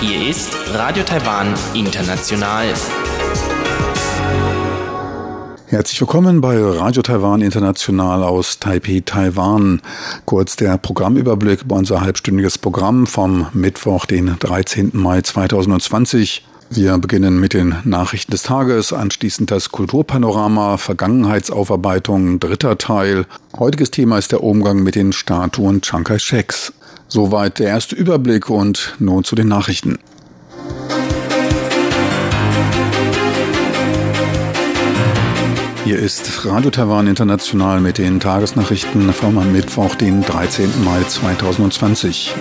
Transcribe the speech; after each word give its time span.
Hier 0.00 0.28
ist 0.28 0.56
Radio 0.72 1.02
Taiwan 1.02 1.54
International. 1.74 2.66
Herzlich 5.66 6.00
willkommen 6.00 6.40
bei 6.40 6.56
Radio 6.62 7.02
Taiwan 7.02 7.42
International 7.42 8.22
aus 8.22 8.60
Taipei, 8.60 9.02
Taiwan. 9.04 9.82
Kurz 10.24 10.54
der 10.54 10.78
Programmüberblick 10.78 11.62
über 11.62 11.74
unser 11.74 12.00
halbstündiges 12.02 12.58
Programm 12.58 13.08
vom 13.08 13.48
Mittwoch, 13.54 14.06
den 14.06 14.36
13. 14.38 14.90
Mai 14.92 15.22
2020. 15.22 16.44
Wir 16.74 16.96
beginnen 16.96 17.38
mit 17.38 17.52
den 17.52 17.76
Nachrichten 17.84 18.30
des 18.30 18.44
Tages, 18.44 18.94
anschließend 18.94 19.50
das 19.50 19.72
Kulturpanorama, 19.72 20.78
Vergangenheitsaufarbeitung, 20.78 22.40
dritter 22.40 22.78
Teil. 22.78 23.26
Heutiges 23.58 23.90
Thema 23.90 24.16
ist 24.16 24.32
der 24.32 24.42
Umgang 24.42 24.82
mit 24.82 24.94
den 24.94 25.12
Statuen 25.12 25.82
Chiang 25.82 26.04
Kai-sheks. 26.04 26.72
Soweit 27.08 27.58
der 27.58 27.68
erste 27.68 27.94
Überblick 27.94 28.48
und 28.48 28.96
nun 28.98 29.22
zu 29.22 29.34
den 29.34 29.48
Nachrichten. 29.48 29.98
Hier 35.84 35.98
ist 35.98 36.46
Radio 36.46 36.70
Taiwan 36.70 37.06
International 37.06 37.82
mit 37.82 37.98
den 37.98 38.18
Tagesnachrichten 38.18 39.12
vom 39.12 39.52
Mittwoch, 39.52 39.94
den 39.94 40.22
13. 40.22 40.70
Mai 40.82 41.02
2020. 41.06 42.34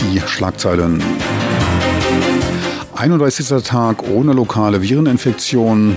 Die 0.00 0.20
Schlagzeilen. 0.20 1.02
31. 2.94 3.62
Tag 3.64 4.02
ohne 4.08 4.32
lokale 4.32 4.82
Vireninfektion. 4.82 5.96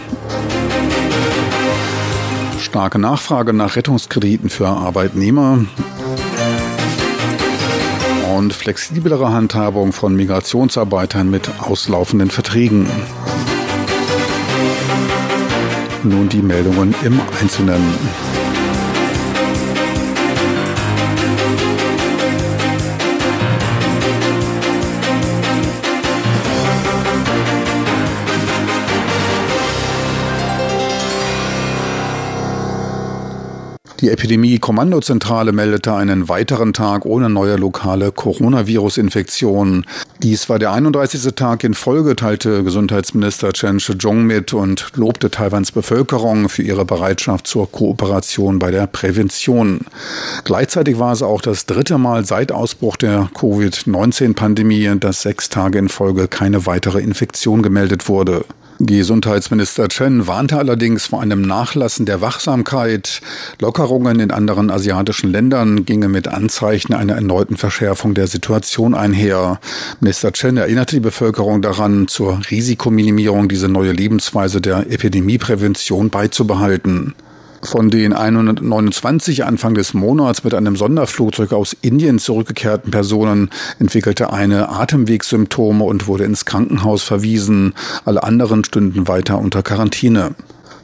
Starke 2.59 2.99
Nachfrage 2.99 3.53
nach 3.53 3.76
Rettungskrediten 3.76 4.49
für 4.49 4.67
Arbeitnehmer. 4.67 5.66
Und 8.36 8.53
flexiblere 8.53 9.31
Handhabung 9.31 9.94
von 9.94 10.16
Migrationsarbeitern 10.16 11.30
mit 11.30 11.50
auslaufenden 11.59 12.31
Verträgen. 12.31 12.88
Nun 16.03 16.30
die 16.30 16.42
Meldungen 16.42 16.95
im 17.03 17.20
Einzelnen. 17.42 17.81
Die 34.06 34.11
Epidemie-Kommandozentrale 34.11 35.52
meldete 35.52 35.95
einen 35.95 36.30
weiteren 36.30 36.73
Tag 36.73 37.06
ohne 37.08 37.28
neue 37.28 37.56
lokale 37.56 38.11
Coronavirus-Infektionen. 38.11 39.88
Dies 40.22 40.48
war 40.48 40.59
der 40.59 40.73
31. 40.73 41.34
Tag 41.34 41.64
in 41.64 41.73
Folge, 41.73 42.16
teilte 42.16 42.64
Gesundheitsminister 42.64 43.52
Chen 43.52 43.80
Shih-chung 43.80 44.23
mit 44.28 44.53
und 44.53 44.89
lobte 44.94 45.31
Taiwans 45.31 45.72
Bevölkerung 45.72 46.50
für 46.50 46.61
ihre 46.61 46.86
Bereitschaft 46.86 47.48
zur 47.48 47.72
Kooperation 47.72 48.59
bei 48.59 48.70
der 48.70 48.86
Prävention. 48.86 49.80
Gleichzeitig 50.44 51.00
war 51.00 51.11
es 51.11 51.23
auch 51.23 51.42
das 51.42 51.66
dritte 51.66 51.98
Mal 51.98 52.26
seit 52.26 52.52
Ausbruch 52.52 52.98
der 52.98 53.31
Covid-19-Pandemie, 53.33 55.00
dass 55.00 55.23
sechs 55.23 55.50
Tage 55.50 55.80
in 55.80 55.89
Folge 55.89 56.28
keine 56.28 56.67
weitere 56.67 57.02
Infektion 57.02 57.64
gemeldet 57.64 58.08
wurde. 58.08 58.45
Gesundheitsminister 58.80 59.88
Chen 59.88 60.28
warnte 60.28 60.58
allerdings 60.58 61.08
vor 61.08 61.22
einem 61.22 61.42
Nachlassen 61.42 62.06
der 62.06 62.20
Wachsamkeit. 62.20 63.22
Lockerungen 63.62 64.20
in 64.20 64.32
anderen 64.32 64.70
asiatischen 64.70 65.32
Ländern 65.32 65.86
gingen 65.86 66.12
mit 66.12 66.28
Anzeichen 66.28 66.94
einer 66.94 67.16
erneuten 67.16 67.56
Verschärfung 67.56 68.14
der 68.14 68.28
Situation 68.28 68.94
einher. 68.94 69.61
Minister 70.02 70.33
Chen 70.33 70.58
erinnerte 70.58 70.98
die 70.98 71.02
Bevölkerung 71.02 71.61
daran, 71.61 72.10
zur 72.10 72.42
Risikominimierung 72.52 73.48
diese 73.48 73.70
neue 73.70 73.94
Lebensweise 73.94 74.60
der 74.60 74.92
Epidemieprävention 74.92 76.10
beizubehalten. 76.10 77.16
Von 77.65 77.89
den 77.89 78.14
129 78.14 79.43
Anfang 79.43 79.73
des 79.73 79.95
Monats 79.95 80.43
mit 80.43 80.53
einem 80.53 80.76
Sonderflugzeug 80.76 81.52
aus 81.52 81.76
Indien 81.81 82.20
zurückgekehrten 82.20 82.92
Personen 82.92 83.49
entwickelte 83.80 84.31
eine 84.31 84.70
Atemwegssymptome 84.70 85.83
und 85.83 86.08
wurde 86.08 86.25
ins 86.25 86.45
Krankenhaus 86.45 87.02
verwiesen. 87.02 87.73
Alle 88.05 88.23
anderen 88.23 88.64
stünden 88.64 89.08
weiter 89.08 89.39
unter 89.39 89.64
Quarantäne. 89.64 90.36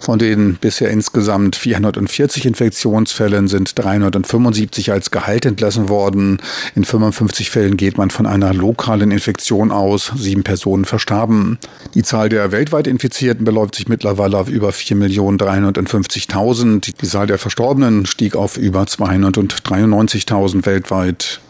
Von 0.02 0.18
den 0.18 0.56
bisher 0.56 0.90
insgesamt 0.90 1.56
440 1.56 2.48
Infektionsfällen 2.48 3.48
sind 3.48 3.78
375 3.78 4.92
als 4.92 5.12
Gehalt 5.12 5.46
entlassen 5.46 5.90
worden. 5.90 6.40
In 6.74 6.86
55 6.86 7.52
Fällen 7.52 7.78
geht 7.78 8.00
man 8.00 8.10
von 8.10 8.26
einer 8.26 8.52
lokalen 8.52 9.12
Infektion 9.12 9.72
aus. 9.72 10.12
Sieben 10.16 10.42
Personen 10.42 10.86
verstarben. 10.86 11.60
Die 11.94 12.02
Zahl 12.02 12.30
der 12.30 12.52
weltweit 12.52 12.88
Infizierten 12.88 13.46
beläuft 13.46 13.76
sich 13.76 13.90
mittlerweile 13.90 14.40
auf 14.40 14.50
über 14.50 14.72
4.350.000. 14.72 16.96
Die 17.00 17.08
Zahl 17.08 17.28
der 17.28 17.38
Verstorbenen 17.38 18.08
stieg 18.08 18.36
auf 18.36 18.58
über 18.58 18.82
293.000 18.82 20.66
weltweit. 20.66 21.42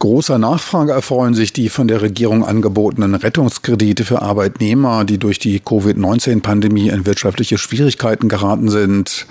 Großer 0.00 0.38
Nachfrage 0.38 0.92
erfreuen 0.92 1.34
sich 1.34 1.52
die 1.52 1.68
von 1.68 1.86
der 1.86 2.00
Regierung 2.00 2.42
angebotenen 2.42 3.14
Rettungskredite 3.14 4.06
für 4.06 4.22
Arbeitnehmer, 4.22 5.04
die 5.04 5.18
durch 5.18 5.38
die 5.38 5.60
Covid-19-Pandemie 5.60 6.88
in 6.88 7.04
wirtschaftliche 7.04 7.58
Schwierigkeiten 7.58 8.30
geraten 8.30 8.70
sind. 8.70 9.26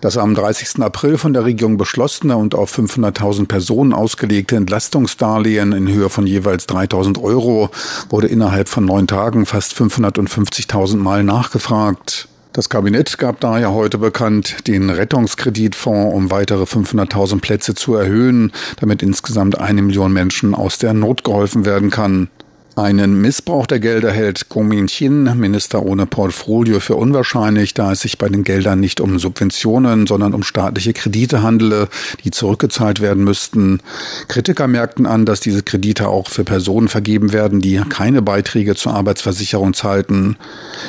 Das 0.00 0.16
am 0.16 0.36
30. 0.36 0.80
April 0.80 1.18
von 1.18 1.32
der 1.32 1.44
Regierung 1.44 1.76
beschlossene 1.76 2.36
und 2.36 2.54
auf 2.54 2.72
500.000 2.78 3.48
Personen 3.48 3.92
ausgelegte 3.92 4.54
Entlastungsdarlehen 4.54 5.72
in 5.72 5.88
Höhe 5.88 6.08
von 6.08 6.24
jeweils 6.24 6.68
3.000 6.68 7.20
Euro 7.20 7.70
wurde 8.08 8.28
innerhalb 8.28 8.68
von 8.68 8.84
neun 8.84 9.08
Tagen 9.08 9.44
fast 9.44 9.74
550.000 9.74 10.98
Mal 10.98 11.24
nachgefragt. 11.24 12.28
Das 12.52 12.68
Kabinett 12.68 13.16
gab 13.16 13.40
daher 13.40 13.72
heute 13.72 13.96
bekannt, 13.96 14.66
den 14.66 14.90
Rettungskreditfonds 14.90 16.14
um 16.14 16.30
weitere 16.30 16.64
500.000 16.64 17.40
Plätze 17.40 17.74
zu 17.74 17.94
erhöhen, 17.94 18.52
damit 18.78 19.02
insgesamt 19.02 19.58
eine 19.58 19.80
Million 19.80 20.12
Menschen 20.12 20.54
aus 20.54 20.76
der 20.76 20.92
Not 20.92 21.24
geholfen 21.24 21.64
werden 21.64 21.88
kann. 21.88 22.28
Einen 22.74 23.20
Missbrauch 23.20 23.66
der 23.66 23.80
Gelder 23.80 24.10
hält 24.10 24.48
Kumin 24.48 24.86
Chin, 24.86 25.24
Minister 25.38 25.82
ohne 25.82 26.06
Portfolio, 26.06 26.80
für 26.80 26.96
unwahrscheinlich, 26.96 27.74
da 27.74 27.92
es 27.92 28.00
sich 28.00 28.16
bei 28.16 28.30
den 28.30 28.44
Geldern 28.44 28.80
nicht 28.80 28.98
um 29.02 29.18
Subventionen, 29.18 30.06
sondern 30.06 30.32
um 30.32 30.42
staatliche 30.42 30.94
Kredite 30.94 31.42
handele, 31.42 31.88
die 32.24 32.30
zurückgezahlt 32.30 33.00
werden 33.02 33.24
müssten. 33.24 33.80
Kritiker 34.28 34.68
merkten 34.68 35.04
an, 35.04 35.26
dass 35.26 35.40
diese 35.40 35.62
Kredite 35.62 36.08
auch 36.08 36.28
für 36.28 36.44
Personen 36.44 36.88
vergeben 36.88 37.34
werden, 37.34 37.60
die 37.60 37.78
keine 37.90 38.22
Beiträge 38.22 38.74
zur 38.74 38.94
Arbeitsversicherung 38.94 39.74
zahlten. 39.74 40.38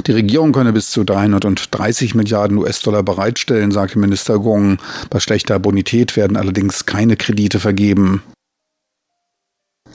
Die 0.08 0.14
Regierung 0.14 0.54
könne 0.54 0.72
bis 0.72 0.90
zu 0.90 1.04
330 1.04 2.16
Milliarden 2.16 2.58
US-Dollar 2.60 3.04
bereitstellen, 3.04 3.72
sagte 3.72 4.00
Minister 4.00 4.40
Gong. 4.40 4.78
Bei 5.10 5.20
schlechter 5.20 5.60
Bonität 5.60 6.16
werden 6.16 6.38
allerdings 6.38 6.86
keine 6.86 7.18
Kredite 7.18 7.60
vergeben. 7.60 8.24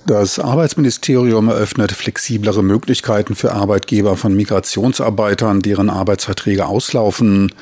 Das 0.07 0.39
Arbeitsministerium 0.39 1.49
eröffnet 1.49 1.93
flexiblere 1.93 2.63
Möglichkeiten 2.63 3.35
für 3.35 3.53
Arbeitgeber 3.53 4.17
von 4.17 4.35
Migrationsarbeitern, 4.35 5.61
deren 5.61 5.91
Arbeitsverträge 5.91 6.65
auslaufen. 6.65 7.53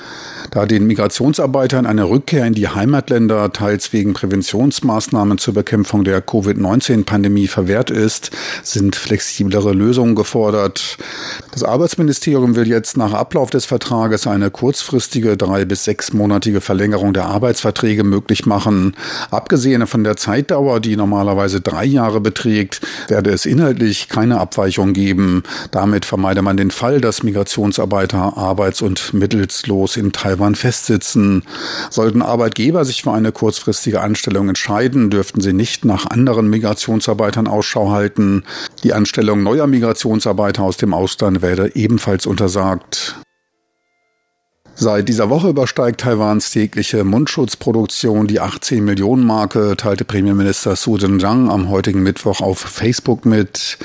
Da 0.53 0.65
den 0.65 0.87
Migrationsarbeitern 0.87 1.87
eine 1.87 2.09
Rückkehr 2.09 2.47
in 2.47 2.55
die 2.55 2.69
Heimatländer 2.69 3.53
teils 3.53 3.93
wegen 3.93 4.15
Präventionsmaßnahmen 4.15 5.39
zur 5.39 5.55
Bekämpfung 5.55 6.05
der 6.05 6.23
Covid-19-Pandemie 6.23 7.49
verwehrt 7.49 7.91
ist, 7.91 8.31
sind 8.63 8.95
flexiblere 8.95 9.73
Lösungen 9.73 10.15
gefordert. 10.15 10.99
Das 11.51 11.65
Arbeitsministerium 11.65 12.55
will 12.55 12.69
jetzt 12.69 12.97
nach 12.97 13.13
Ablauf 13.13 13.51
des 13.51 13.65
Vertrages 13.65 14.29
eine 14.29 14.53
kurzfristige 14.53 15.37
drei- 15.37 15.65
bis 15.65 15.83
sechsmonatige 15.83 16.61
Verlängerung 16.61 17.13
der 17.13 17.27
Arbeitsverträge 17.27 18.05
möglich 18.05 18.47
machen. 18.47 18.95
Abgesehen 19.33 19.85
von 19.89 20.05
der 20.05 20.17
Zeitdauer, 20.17 20.79
die 20.79 20.95
normalerweise 20.95 21.61
drei 21.61 21.85
Jahre 21.85 22.21
beträgt, 22.21 22.36
werde 23.09 23.31
es 23.31 23.47
inhaltlich 23.47 24.09
keine 24.09 24.39
Abweichung 24.39 24.93
geben. 24.93 25.43
Damit 25.71 26.05
vermeide 26.05 26.43
man 26.43 26.57
den 26.57 26.71
Fall, 26.71 27.01
dass 27.01 27.23
Migrationsarbeiter 27.23 28.37
arbeits- 28.37 28.83
und 28.83 29.15
mittelslos 29.15 29.97
in 29.97 30.13
Taiwan 30.13 30.55
festsitzen. 30.55 31.43
Sollten 31.91 32.23
Arbeitgeber 32.23 32.85
sich 32.85 33.03
für 33.03 33.13
eine 33.13 33.33
kurzfristige 33.33 34.01
Anstellung 34.01 34.49
entscheiden, 34.49 35.11
dürften 35.11 35.41
sie 35.41 35.53
nicht 35.53 35.85
nach 35.85 36.07
anderen 36.07 36.49
Migrationsarbeitern 36.51 37.47
Ausschau 37.47 37.91
halten. 37.91 38.45
Die 38.83 38.93
Anstellung 38.93 39.43
neuer 39.43 39.67
Migrationsarbeiter 39.67 40.63
aus 40.63 40.77
dem 40.77 40.95
Ausland 40.95 41.43
werde 41.43 41.75
ebenfalls 41.75 42.27
untersagt. 42.27 43.17
Seit 44.79 45.09
dieser 45.09 45.31
Woche 45.31 45.49
übersteigt 45.49 46.03
Taiwans 46.03 46.51
tägliche 46.51 47.03
Mundschutzproduktion 47.03 48.27
die 48.27 48.41
18 48.41 48.85
Millionen 48.85 49.25
Marke, 49.25 49.75
teilte 49.75 50.05
Premierminister 50.05 50.77
Su 50.77 50.99
Zhenjiang 50.99 51.49
am 51.49 51.71
heutigen 51.71 52.03
Mittwoch 52.03 52.43
auf 52.43 52.59
Facebook 52.59 53.25
mit. 53.25 53.79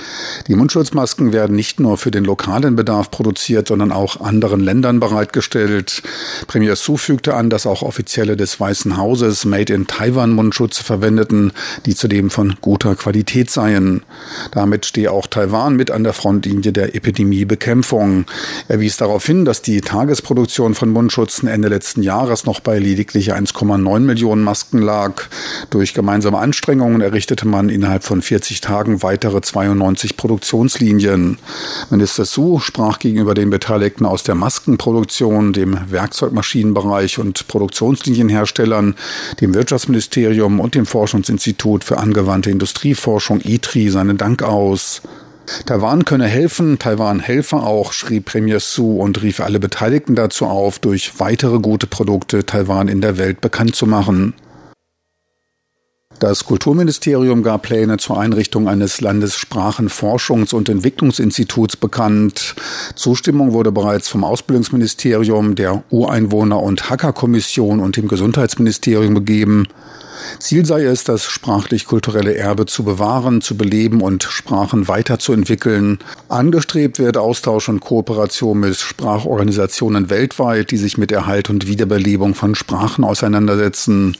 Die 0.47 0.55
Mundschutzmasken 0.55 1.31
werden 1.31 1.55
nicht 1.55 1.79
nur 1.79 1.97
für 1.97 2.11
den 2.11 2.25
lokalen 2.25 2.75
Bedarf 2.75 3.09
produziert, 3.09 3.69
sondern 3.69 3.93
auch 3.93 4.19
anderen 4.19 4.59
Ländern 4.59 4.99
bereitgestellt. 4.99 6.03
Premier 6.47 6.75
Su 6.75 6.97
fügte 6.97 7.35
an, 7.35 7.49
dass 7.49 7.65
auch 7.65 7.83
Offizielle 7.83 8.35
des 8.35 8.59
Weißen 8.59 8.97
Hauses 8.97 9.45
Made 9.45 9.73
in 9.73 9.87
Taiwan 9.87 10.33
Mundschutze 10.33 10.83
verwendeten, 10.83 11.53
die 11.85 11.95
zudem 11.95 12.29
von 12.29 12.55
guter 12.59 12.95
Qualität 12.95 13.49
seien. 13.49 14.03
Damit 14.51 14.85
stehe 14.85 15.13
auch 15.13 15.27
Taiwan 15.27 15.77
mit 15.77 15.89
an 15.89 16.03
der 16.03 16.11
Frontlinie 16.11 16.73
der 16.73 16.95
Epidemiebekämpfung. 16.95 18.25
Er 18.67 18.81
wies 18.81 18.97
darauf 18.97 19.25
hin, 19.25 19.45
dass 19.45 19.61
die 19.61 19.79
Tagesproduktion 19.79 20.75
von 20.81 20.89
Mundschutzen 20.89 21.47
Ende 21.47 21.67
letzten 21.67 22.01
Jahres 22.01 22.47
noch 22.47 22.59
bei 22.59 22.79
lediglich 22.79 23.35
1,9 23.35 23.99
Millionen 23.99 24.41
Masken 24.41 24.79
lag. 24.81 25.25
Durch 25.69 25.93
gemeinsame 25.93 26.39
Anstrengungen 26.39 27.01
errichtete 27.01 27.47
man 27.47 27.69
innerhalb 27.69 28.03
von 28.03 28.23
40 28.23 28.61
Tagen 28.61 29.03
weitere 29.03 29.41
92 29.41 30.17
Produktionslinien. 30.17 31.37
Minister 31.91 32.25
Su 32.25 32.57
sprach 32.57 32.97
gegenüber 32.97 33.35
den 33.35 33.51
Beteiligten 33.51 34.07
aus 34.07 34.23
der 34.23 34.33
Maskenproduktion, 34.33 35.53
dem 35.53 35.77
Werkzeugmaschinenbereich 35.91 37.19
und 37.19 37.47
Produktionslinienherstellern, 37.47 38.95
dem 39.39 39.53
Wirtschaftsministerium 39.53 40.59
und 40.59 40.73
dem 40.73 40.87
Forschungsinstitut 40.87 41.83
für 41.83 41.99
angewandte 41.99 42.49
Industrieforschung 42.49 43.39
ITRI 43.41 43.91
seinen 43.91 44.17
Dank 44.17 44.41
aus. 44.41 45.03
Taiwan 45.65 46.05
könne 46.05 46.27
helfen, 46.27 46.79
Taiwan 46.79 47.19
helfe 47.19 47.57
auch, 47.57 47.93
schrieb 47.93 48.25
Premier 48.25 48.59
Su 48.59 49.01
und 49.01 49.21
rief 49.21 49.39
alle 49.39 49.59
Beteiligten 49.59 50.15
dazu 50.15 50.45
auf, 50.45 50.79
durch 50.79 51.19
weitere 51.19 51.59
gute 51.59 51.87
Produkte 51.87 52.45
Taiwan 52.45 52.87
in 52.87 53.01
der 53.01 53.17
Welt 53.17 53.41
bekannt 53.41 53.75
zu 53.75 53.85
machen. 53.85 54.33
Das 56.21 56.45
Kulturministerium 56.45 57.41
gab 57.41 57.63
Pläne 57.63 57.97
zur 57.97 58.19
Einrichtung 58.19 58.69
eines 58.69 59.01
Landessprachenforschungs- 59.01 60.53
und 60.53 60.69
Entwicklungsinstituts 60.69 61.77
bekannt. 61.77 62.53
Zustimmung 62.93 63.53
wurde 63.53 63.71
bereits 63.71 64.07
vom 64.07 64.23
Ausbildungsministerium, 64.23 65.55
der 65.55 65.83
Ureinwohner- 65.89 66.61
und 66.61 66.91
Hackerkommission 66.91 67.79
und 67.79 67.97
dem 67.97 68.07
Gesundheitsministerium 68.07 69.15
gegeben. 69.15 69.67
Ziel 70.39 70.65
sei 70.65 70.83
es, 70.83 71.03
das 71.03 71.25
sprachlich-kulturelle 71.25 72.35
Erbe 72.35 72.65
zu 72.65 72.83
bewahren, 72.83 73.41
zu 73.41 73.55
beleben 73.57 74.01
und 74.01 74.23
Sprachen 74.23 74.87
weiterzuentwickeln. 74.87 75.99
Angestrebt 76.29 76.99
wird 76.99 77.17
Austausch 77.17 77.69
und 77.69 77.79
Kooperation 77.79 78.59
mit 78.59 78.75
Sprachorganisationen 78.75 80.09
weltweit, 80.09 80.71
die 80.71 80.77
sich 80.77 80.97
mit 80.97 81.11
Erhalt 81.11 81.49
und 81.49 81.67
Wiederbelebung 81.67 82.35
von 82.35 82.55
Sprachen 82.55 83.03
auseinandersetzen. 83.03 84.17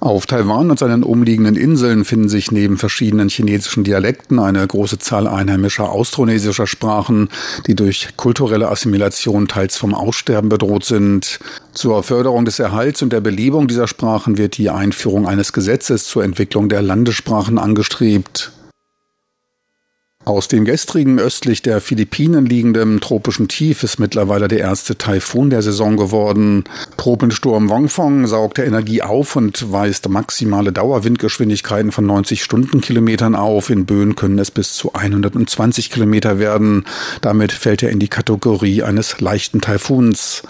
Auf 0.00 0.26
Taiwan 0.26 0.70
und 0.70 0.78
seinen 0.78 1.02
umliegenden 1.02 1.56
Inseln 1.56 2.04
finden 2.04 2.28
sich 2.28 2.50
neben 2.50 2.78
verschiedenen 2.78 3.28
chinesischen 3.28 3.84
Dialekten 3.84 4.38
eine 4.38 4.66
große 4.66 4.98
Zahl 4.98 5.26
einheimischer 5.26 5.90
austronesischer 5.90 6.66
Sprachen, 6.66 7.28
die 7.66 7.74
durch 7.74 8.16
kulturelle 8.16 8.68
Assimilation 8.68 9.48
teils 9.48 9.76
vom 9.76 9.94
Aussterben 9.94 10.48
bedroht 10.48 10.84
sind. 10.84 11.38
Zur 11.74 12.04
Förderung 12.04 12.44
des 12.44 12.60
Erhalts 12.60 13.02
und 13.02 13.12
der 13.12 13.20
Belebung 13.20 13.66
dieser 13.66 13.88
Sprachen 13.88 14.38
wird 14.38 14.56
die 14.58 14.70
Einführung 14.70 15.26
eines 15.26 15.52
Gesetzes 15.52 16.06
zur 16.06 16.22
Entwicklung 16.22 16.68
der 16.68 16.82
Landessprachen 16.82 17.58
angestrebt. 17.58 18.53
Aus 20.24 20.48
dem 20.48 20.64
gestrigen 20.64 21.18
östlich 21.18 21.60
der 21.60 21.82
Philippinen 21.82 22.46
liegenden 22.46 23.00
tropischen 23.00 23.46
Tief 23.46 23.82
ist 23.82 24.00
mittlerweile 24.00 24.48
der 24.48 24.60
erste 24.60 24.96
Taifun 24.96 25.50
der 25.50 25.60
Saison 25.60 25.98
geworden. 25.98 26.64
Tropensturm 26.96 27.68
Wongfong 27.68 28.26
saugte 28.26 28.64
Energie 28.64 29.02
auf 29.02 29.36
und 29.36 29.70
weist 29.70 30.08
maximale 30.08 30.72
Dauerwindgeschwindigkeiten 30.72 31.92
von 31.92 32.06
90 32.06 32.42
Stundenkilometern 32.42 33.34
auf. 33.34 33.68
In 33.68 33.84
Böen 33.84 34.16
können 34.16 34.38
es 34.38 34.50
bis 34.50 34.72
zu 34.72 34.94
120 34.94 35.90
Kilometer 35.90 36.38
werden. 36.38 36.86
Damit 37.20 37.52
fällt 37.52 37.82
er 37.82 37.90
in 37.90 37.98
die 37.98 38.08
Kategorie 38.08 38.82
eines 38.82 39.20
leichten 39.20 39.60
Taifuns. 39.60 40.42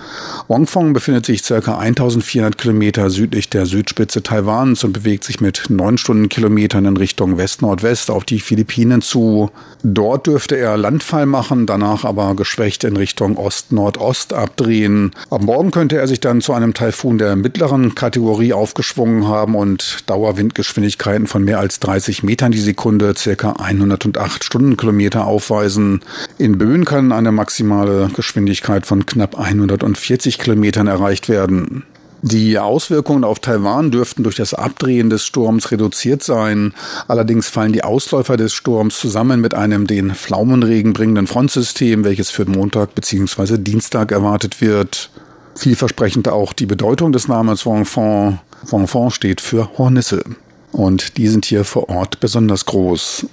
Wongfong 0.46 0.92
befindet 0.92 1.26
sich 1.26 1.42
ca. 1.42 1.78
1400 1.78 2.56
Kilometer 2.56 3.10
südlich 3.10 3.50
der 3.50 3.66
Südspitze 3.66 4.22
Taiwans 4.22 4.84
und 4.84 4.92
bewegt 4.92 5.24
sich 5.24 5.40
mit 5.40 5.64
9 5.68 5.98
Stundenkilometern 5.98 6.84
in 6.84 6.96
Richtung 6.96 7.38
West-Nordwest 7.38 8.08
auf 8.12 8.22
die 8.22 8.38
Philippinen 8.38 9.02
zu. 9.02 9.50
Dort 9.86 10.26
dürfte 10.26 10.56
er 10.56 10.78
Landfall 10.78 11.26
machen, 11.26 11.66
danach 11.66 12.06
aber 12.06 12.34
geschwächt 12.34 12.84
in 12.84 12.96
Richtung 12.96 13.36
Ost-Nordost 13.36 14.32
abdrehen. 14.32 15.10
Am 15.28 15.44
Morgen 15.44 15.70
könnte 15.70 15.98
er 15.98 16.08
sich 16.08 16.20
dann 16.20 16.40
zu 16.40 16.54
einem 16.54 16.72
Taifun 16.72 17.18
der 17.18 17.36
mittleren 17.36 17.94
Kategorie 17.94 18.54
aufgeschwungen 18.54 19.28
haben 19.28 19.54
und 19.54 19.98
Dauerwindgeschwindigkeiten 20.06 21.26
von 21.26 21.44
mehr 21.44 21.58
als 21.58 21.80
30 21.80 22.22
Metern 22.22 22.52
die 22.52 22.60
Sekunde, 22.60 23.14
circa 23.14 23.56
108 23.58 24.42
Stundenkilometer 24.42 25.26
aufweisen. 25.26 26.00
In 26.38 26.56
Böen 26.56 26.86
kann 26.86 27.12
eine 27.12 27.30
maximale 27.30 28.08
Geschwindigkeit 28.16 28.86
von 28.86 29.04
knapp 29.04 29.38
140 29.38 30.38
Kilometern 30.38 30.86
erreicht 30.86 31.28
werden. 31.28 31.84
Die 32.26 32.58
Auswirkungen 32.58 33.22
auf 33.22 33.38
Taiwan 33.38 33.90
dürften 33.90 34.22
durch 34.22 34.36
das 34.36 34.54
Abdrehen 34.54 35.10
des 35.10 35.26
Sturms 35.26 35.70
reduziert 35.70 36.22
sein. 36.22 36.72
Allerdings 37.06 37.48
fallen 37.48 37.74
die 37.74 37.84
Ausläufer 37.84 38.38
des 38.38 38.54
Sturms 38.54 38.98
zusammen 38.98 39.42
mit 39.42 39.52
einem 39.52 39.86
den 39.86 40.14
Pflaumenregen 40.14 40.94
bringenden 40.94 41.26
Frontsystem, 41.26 42.02
welches 42.02 42.30
für 42.30 42.46
Montag 42.46 42.94
bzw. 42.94 43.58
Dienstag 43.58 44.10
erwartet 44.10 44.62
wird. 44.62 45.10
Vielversprechend 45.54 46.28
auch 46.28 46.54
die 46.54 46.64
Bedeutung 46.64 47.12
des 47.12 47.28
Namens 47.28 47.66
Wongfong. 47.66 48.38
Wongfong 48.70 49.10
steht 49.10 49.42
für 49.42 49.76
Hornisse. 49.76 50.24
Und 50.72 51.18
die 51.18 51.28
sind 51.28 51.44
hier 51.44 51.66
vor 51.66 51.90
Ort 51.90 52.20
besonders 52.20 52.64
groß. 52.64 53.26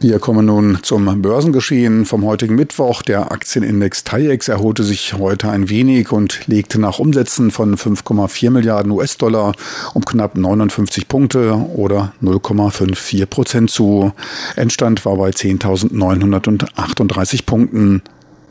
Wir 0.00 0.18
kommen 0.18 0.46
nun 0.46 0.78
zum 0.82 1.22
Börsengeschehen 1.22 2.06
vom 2.06 2.24
heutigen 2.24 2.56
Mittwoch. 2.56 3.02
Der 3.02 3.30
Aktienindex 3.30 4.02
TAIEX 4.02 4.48
erholte 4.48 4.82
sich 4.82 5.14
heute 5.14 5.48
ein 5.48 5.68
wenig 5.68 6.10
und 6.10 6.48
legte 6.48 6.80
nach 6.80 6.98
Umsätzen 6.98 7.52
von 7.52 7.76
5,4 7.76 8.50
Milliarden 8.50 8.90
US-Dollar 8.90 9.52
um 9.94 10.04
knapp 10.04 10.36
59 10.36 11.06
Punkte 11.06 11.54
oder 11.54 12.14
0,54 12.20 13.26
Prozent 13.26 13.70
zu. 13.70 14.10
Endstand 14.56 15.04
war 15.04 15.18
bei 15.18 15.30
10.938 15.30 17.46
Punkten. 17.46 18.02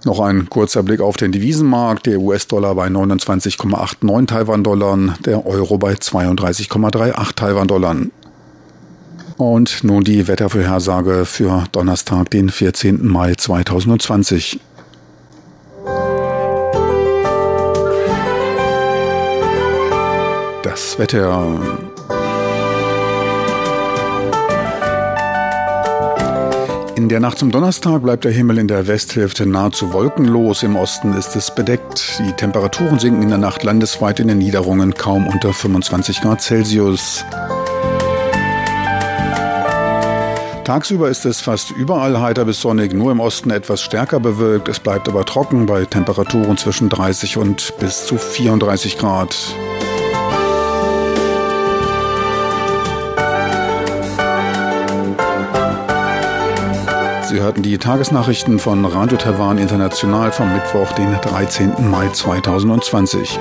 Noch 0.05 0.21
ein 0.21 0.49
kurzer 0.49 0.83
Blick 0.83 1.01
auf 1.01 1.17
den 1.17 1.33
Devisenmarkt. 1.33 2.05
Der 2.05 2.21
US-Dollar 2.21 2.75
bei 2.75 2.87
29,89 2.87 4.27
Taiwan-Dollar, 4.27 5.15
der 5.25 5.45
Euro 5.45 5.77
bei 5.77 5.95
32,38 5.95 7.35
Taiwan-Dollar. 7.35 7.97
Und 9.41 9.83
nun 9.83 10.03
die 10.03 10.27
Wettervorhersage 10.27 11.25
für 11.25 11.63
Donnerstag, 11.71 12.29
den 12.29 12.49
14. 12.49 13.07
Mai 13.07 13.33
2020. 13.33 14.59
Das 20.61 20.99
Wetter. 20.99 21.59
In 26.95 27.09
der 27.09 27.19
Nacht 27.19 27.39
zum 27.39 27.49
Donnerstag 27.49 28.03
bleibt 28.03 28.25
der 28.25 28.31
Himmel 28.31 28.59
in 28.59 28.67
der 28.67 28.85
Westhälfte 28.85 29.47
nahezu 29.47 29.91
wolkenlos. 29.91 30.61
Im 30.61 30.75
Osten 30.75 31.15
ist 31.15 31.35
es 31.35 31.49
bedeckt. 31.49 32.19
Die 32.19 32.31
Temperaturen 32.33 32.99
sinken 32.99 33.23
in 33.23 33.29
der 33.29 33.39
Nacht 33.39 33.63
landesweit 33.63 34.19
in 34.19 34.27
den 34.27 34.37
Niederungen 34.37 34.93
kaum 34.93 35.27
unter 35.27 35.51
25 35.51 36.21
Grad 36.21 36.43
Celsius. 36.43 37.25
Tagsüber 40.63 41.09
ist 41.09 41.25
es 41.25 41.41
fast 41.41 41.71
überall 41.71 42.19
heiter 42.19 42.45
bis 42.45 42.61
sonnig, 42.61 42.93
nur 42.93 43.11
im 43.11 43.19
Osten 43.19 43.49
etwas 43.49 43.81
stärker 43.81 44.19
bewölkt. 44.19 44.67
Es 44.67 44.79
bleibt 44.79 45.09
aber 45.09 45.25
trocken 45.25 45.65
bei 45.65 45.85
Temperaturen 45.85 46.55
zwischen 46.55 46.87
30 46.87 47.37
und 47.37 47.73
bis 47.79 48.05
zu 48.05 48.17
34 48.17 48.99
Grad. 48.99 49.35
Sie 57.27 57.39
hörten 57.39 57.63
die 57.63 57.77
Tagesnachrichten 57.77 58.59
von 58.59 58.85
Radio 58.85 59.17
Taiwan 59.17 59.57
International 59.57 60.31
vom 60.31 60.53
Mittwoch, 60.53 60.91
den 60.91 61.11
13. 61.21 61.89
Mai 61.89 62.09
2020. 62.09 63.39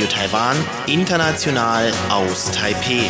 Radio 0.00 0.16
Taiwan, 0.16 0.56
international 0.86 1.92
aus 2.08 2.50
Taipeh. 2.52 3.04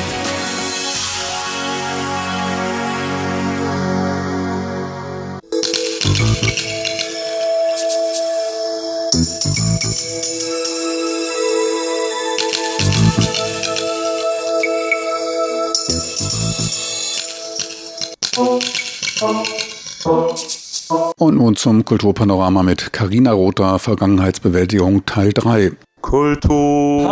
Und 21.16 21.36
nun 21.36 21.54
zum 21.54 21.84
Kulturpanorama 21.84 22.64
mit 22.64 22.92
Carina 22.92 23.30
Rother, 23.30 23.78
Vergangenheitsbewältigung 23.78 25.06
Teil 25.06 25.32
3. 25.32 25.72
Kultur 26.00 27.08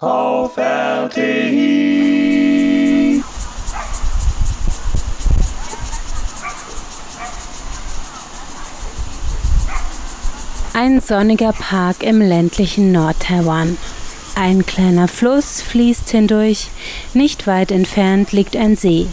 auf 0.00 0.56
RTI. 0.56 1.78
Ein 10.72 11.00
sonniger 11.00 11.52
Park 11.52 12.02
im 12.02 12.20
ländlichen 12.20 12.92
Nord-Taiwan. 12.92 13.76
Ein 14.36 14.64
kleiner 14.64 15.08
Fluss 15.08 15.60
fließt 15.62 16.08
hindurch, 16.10 16.70
nicht 17.12 17.48
weit 17.48 17.72
entfernt 17.72 18.30
liegt 18.30 18.56
ein 18.56 18.76
See. 18.76 19.08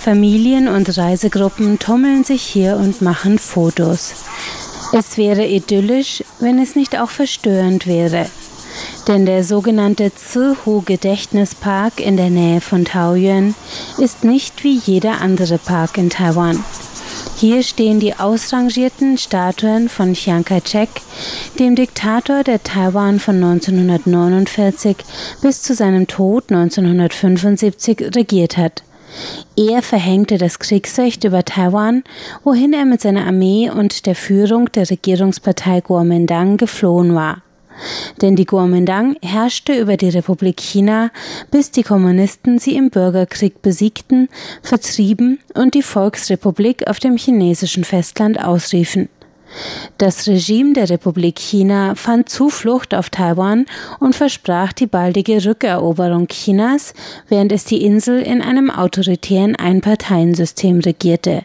Familien 0.00 0.68
und 0.68 0.96
Reisegruppen 0.96 1.78
tummeln 1.78 2.24
sich 2.24 2.42
hier 2.42 2.76
und 2.76 3.02
machen 3.02 3.38
Fotos. 3.38 4.14
Es 4.96 5.18
wäre 5.18 5.44
idyllisch, 5.44 6.22
wenn 6.38 6.60
es 6.60 6.76
nicht 6.76 6.96
auch 6.96 7.10
verstörend 7.10 7.88
wäre. 7.88 8.26
Denn 9.08 9.26
der 9.26 9.42
sogenannte 9.42 10.12
Zihu 10.14 10.82
Gedächtnispark 10.82 11.98
in 11.98 12.16
der 12.16 12.30
Nähe 12.30 12.60
von 12.60 12.84
Taoyuan 12.84 13.56
ist 13.98 14.22
nicht 14.22 14.62
wie 14.62 14.78
jeder 14.78 15.20
andere 15.20 15.58
Park 15.58 15.98
in 15.98 16.10
Taiwan. 16.10 16.62
Hier 17.36 17.64
stehen 17.64 17.98
die 17.98 18.14
ausrangierten 18.14 19.18
Statuen 19.18 19.88
von 19.88 20.14
Chiang 20.14 20.44
Kai-shek, 20.44 20.90
dem 21.58 21.74
Diktator, 21.74 22.44
der 22.44 22.62
Taiwan 22.62 23.18
von 23.18 23.42
1949 23.42 24.98
bis 25.42 25.60
zu 25.62 25.74
seinem 25.74 26.06
Tod 26.06 26.52
1975 26.52 28.14
regiert 28.14 28.56
hat. 28.56 28.84
Er 29.56 29.82
verhängte 29.82 30.38
das 30.38 30.58
Kriegsrecht 30.58 31.24
über 31.24 31.44
Taiwan, 31.44 32.02
wohin 32.42 32.72
er 32.72 32.84
mit 32.84 33.00
seiner 33.00 33.26
Armee 33.26 33.70
und 33.70 34.06
der 34.06 34.14
Führung 34.14 34.70
der 34.72 34.90
Regierungspartei 34.90 35.80
Kuomintang 35.80 36.56
geflohen 36.56 37.14
war. 37.14 37.42
Denn 38.22 38.36
die 38.36 38.44
Kuomintang 38.44 39.16
herrschte 39.22 39.74
über 39.78 39.96
die 39.96 40.08
Republik 40.08 40.60
China, 40.60 41.10
bis 41.50 41.70
die 41.70 41.82
Kommunisten 41.82 42.58
sie 42.58 42.76
im 42.76 42.90
Bürgerkrieg 42.90 43.62
besiegten, 43.62 44.28
vertrieben 44.62 45.40
und 45.54 45.74
die 45.74 45.82
Volksrepublik 45.82 46.86
auf 46.88 46.98
dem 47.00 47.16
chinesischen 47.16 47.84
Festland 47.84 48.42
ausriefen. 48.42 49.08
Das 49.98 50.26
Regime 50.26 50.72
der 50.72 50.90
Republik 50.90 51.38
China 51.38 51.94
fand 51.94 52.28
Zuflucht 52.28 52.94
auf 52.94 53.10
Taiwan 53.10 53.66
und 54.00 54.14
versprach 54.14 54.72
die 54.72 54.86
baldige 54.86 55.44
Rückeroberung 55.44 56.28
Chinas, 56.28 56.94
während 57.28 57.52
es 57.52 57.64
die 57.64 57.84
Insel 57.84 58.20
in 58.20 58.42
einem 58.42 58.70
autoritären 58.70 59.56
Einparteiensystem 59.56 60.80
regierte. 60.80 61.44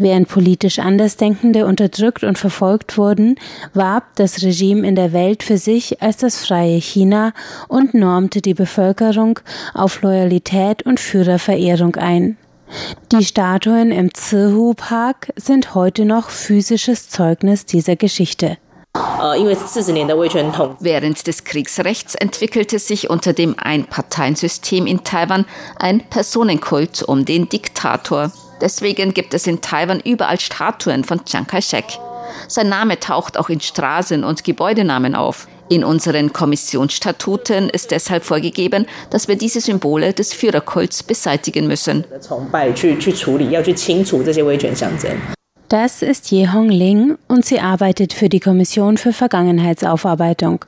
Während 0.00 0.28
politisch 0.28 0.78
Andersdenkende 0.78 1.66
unterdrückt 1.66 2.22
und 2.22 2.38
verfolgt 2.38 2.96
wurden, 2.96 3.34
warb 3.74 4.14
das 4.14 4.42
Regime 4.44 4.86
in 4.86 4.94
der 4.94 5.12
Welt 5.12 5.42
für 5.42 5.58
sich 5.58 6.00
als 6.00 6.18
das 6.18 6.46
freie 6.46 6.80
China 6.80 7.32
und 7.66 7.94
normte 7.94 8.40
die 8.40 8.54
Bevölkerung 8.54 9.40
auf 9.74 10.02
Loyalität 10.02 10.84
und 10.84 11.00
Führerverehrung 11.00 11.96
ein. 11.96 12.36
Die 13.12 13.24
Statuen 13.24 13.90
im 13.92 14.12
Zihu 14.14 14.74
Park 14.74 15.28
sind 15.36 15.74
heute 15.74 16.04
noch 16.04 16.30
physisches 16.30 17.08
Zeugnis 17.08 17.66
dieser 17.66 17.96
Geschichte. 17.96 18.58
Während 20.80 21.26
des 21.26 21.44
Kriegsrechts 21.44 22.14
entwickelte 22.14 22.78
sich 22.78 23.10
unter 23.10 23.32
dem 23.32 23.56
Einparteiensystem 23.58 24.86
in 24.86 25.04
Taiwan 25.04 25.44
ein 25.78 26.08
Personenkult 26.08 27.02
um 27.02 27.24
den 27.24 27.48
Diktator. 27.48 28.32
Deswegen 28.60 29.14
gibt 29.14 29.34
es 29.34 29.46
in 29.46 29.60
Taiwan 29.60 30.00
überall 30.00 30.40
Statuen 30.40 31.04
von 31.04 31.24
Chiang 31.24 31.46
Kai-shek. 31.46 31.98
Sein 32.48 32.68
Name 32.68 33.00
taucht 33.00 33.38
auch 33.38 33.48
in 33.48 33.60
Straßen 33.60 34.24
und 34.24 34.44
Gebäudenamen 34.44 35.14
auf. 35.14 35.48
In 35.70 35.84
unseren 35.84 36.32
Kommissionsstatuten 36.32 37.68
ist 37.68 37.90
deshalb 37.90 38.24
vorgegeben, 38.24 38.86
dass 39.10 39.28
wir 39.28 39.36
diese 39.36 39.60
Symbole 39.60 40.12
des 40.12 40.32
Führerkults 40.32 41.02
beseitigen 41.02 41.66
müssen. 41.66 42.04
Das 45.68 46.02
ist 46.02 46.30
Ye 46.30 46.50
Hong 46.50 46.70
Ling 46.70 47.18
und 47.28 47.44
sie 47.44 47.60
arbeitet 47.60 48.14
für 48.14 48.30
die 48.30 48.40
Kommission 48.40 48.96
für 48.96 49.12
Vergangenheitsaufarbeitung. 49.12 50.64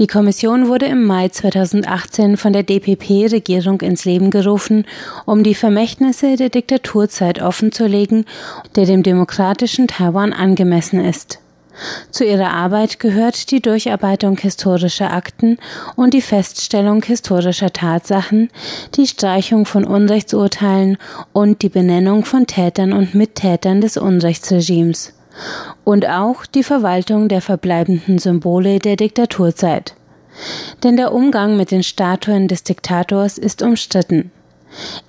Die 0.00 0.08
Kommission 0.08 0.66
wurde 0.66 0.86
im 0.86 1.04
Mai 1.04 1.28
2018 1.28 2.36
von 2.36 2.52
der 2.52 2.64
DPP-Regierung 2.64 3.80
ins 3.82 4.04
Leben 4.04 4.30
gerufen, 4.30 4.84
um 5.26 5.44
die 5.44 5.54
Vermächtnisse 5.54 6.34
der 6.34 6.48
Diktaturzeit 6.48 7.40
offenzulegen, 7.40 8.24
der 8.74 8.86
dem 8.86 9.04
demokratischen 9.04 9.86
Taiwan 9.86 10.32
angemessen 10.32 10.98
ist. 11.04 11.38
Zu 12.10 12.24
ihrer 12.24 12.50
Arbeit 12.50 13.00
gehört 13.00 13.50
die 13.50 13.60
Durcharbeitung 13.60 14.36
historischer 14.38 15.12
Akten 15.12 15.58
und 15.96 16.14
die 16.14 16.22
Feststellung 16.22 17.02
historischer 17.02 17.72
Tatsachen, 17.72 18.50
die 18.94 19.06
Streichung 19.06 19.66
von 19.66 19.84
Unrechtsurteilen 19.84 20.98
und 21.32 21.62
die 21.62 21.68
Benennung 21.68 22.24
von 22.24 22.46
Tätern 22.46 22.92
und 22.92 23.14
Mittätern 23.14 23.80
des 23.80 23.96
Unrechtsregimes 23.96 25.14
und 25.82 26.08
auch 26.08 26.46
die 26.46 26.62
Verwaltung 26.62 27.28
der 27.28 27.40
verbleibenden 27.40 28.18
Symbole 28.18 28.78
der 28.78 28.96
Diktaturzeit. 28.96 29.94
Denn 30.82 30.96
der 30.96 31.12
Umgang 31.12 31.56
mit 31.56 31.70
den 31.70 31.82
Statuen 31.82 32.48
des 32.48 32.62
Diktators 32.62 33.38
ist 33.38 33.62
umstritten. 33.62 34.30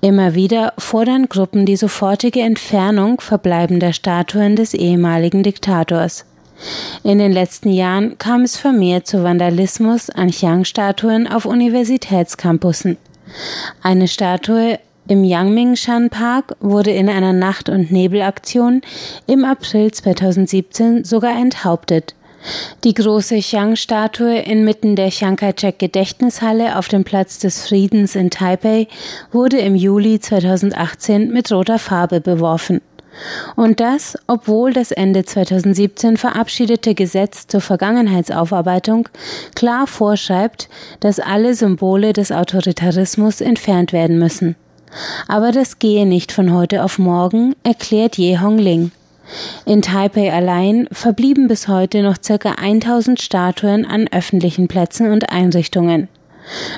Immer 0.00 0.34
wieder 0.34 0.74
fordern 0.78 1.28
Gruppen 1.28 1.66
die 1.66 1.76
sofortige 1.76 2.40
Entfernung 2.40 3.20
verbleibender 3.20 3.92
Statuen 3.92 4.54
des 4.54 4.74
ehemaligen 4.74 5.42
Diktators. 5.42 6.24
In 7.02 7.18
den 7.18 7.32
letzten 7.32 7.70
Jahren 7.70 8.18
kam 8.18 8.42
es 8.42 8.56
vermehrt 8.56 9.06
zu 9.06 9.22
Vandalismus 9.22 10.10
an 10.10 10.30
Chiang-Statuen 10.30 11.26
auf 11.26 11.44
Universitätscampussen. 11.44 12.96
Eine 13.82 14.08
Statue 14.08 14.78
im 15.08 15.22
Yangmingshan 15.22 16.10
Park 16.10 16.56
wurde 16.60 16.90
in 16.90 17.08
einer 17.08 17.32
Nacht- 17.32 17.68
und 17.68 17.92
Nebelaktion 17.92 18.82
im 19.26 19.44
April 19.44 19.92
2017 19.92 21.04
sogar 21.04 21.38
enthauptet. 21.38 22.14
Die 22.84 22.94
große 22.94 23.38
Chiang-Statue 23.40 24.38
inmitten 24.38 24.96
der 24.96 25.10
Chiang 25.10 25.36
Kai-shek 25.36 25.78
Gedächtnishalle 25.78 26.78
auf 26.78 26.88
dem 26.88 27.04
Platz 27.04 27.38
des 27.38 27.66
Friedens 27.66 28.14
in 28.14 28.30
Taipei 28.30 28.88
wurde 29.32 29.58
im 29.58 29.74
Juli 29.74 30.20
2018 30.20 31.30
mit 31.30 31.50
roter 31.50 31.78
Farbe 31.78 32.20
beworfen. 32.20 32.80
Und 33.54 33.80
das, 33.80 34.18
obwohl 34.26 34.72
das 34.72 34.92
Ende 34.92 35.24
2017 35.24 36.16
verabschiedete 36.16 36.94
Gesetz 36.94 37.46
zur 37.46 37.60
Vergangenheitsaufarbeitung 37.60 39.08
klar 39.54 39.86
vorschreibt, 39.86 40.68
dass 41.00 41.20
alle 41.20 41.54
Symbole 41.54 42.12
des 42.12 42.32
Autoritarismus 42.32 43.40
entfernt 43.40 43.92
werden 43.92 44.18
müssen. 44.18 44.56
Aber 45.28 45.52
das 45.52 45.78
gehe 45.78 46.06
nicht 46.06 46.32
von 46.32 46.52
heute 46.52 46.84
auf 46.84 46.98
morgen, 46.98 47.54
erklärt 47.62 48.18
Ye 48.18 48.38
Hongling. 48.40 48.92
In 49.64 49.82
Taipei 49.82 50.32
allein 50.32 50.88
verblieben 50.92 51.48
bis 51.48 51.66
heute 51.68 52.02
noch 52.02 52.16
circa 52.22 52.52
1000 52.52 53.20
Statuen 53.20 53.84
an 53.84 54.06
öffentlichen 54.12 54.68
Plätzen 54.68 55.10
und 55.10 55.30
Einrichtungen. 55.30 56.08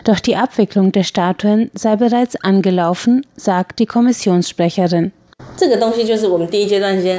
Doch 0.04 0.18
die 0.18 0.37
Abwicklung 0.37 0.92
der 0.92 1.02
Statuen 1.02 1.71
sei 1.75 1.97
bereits 1.97 2.37
angelaufen, 2.37 3.26
sagt 3.37 3.78
die 3.80 3.87
Kommissionssprecherin. 3.87 5.12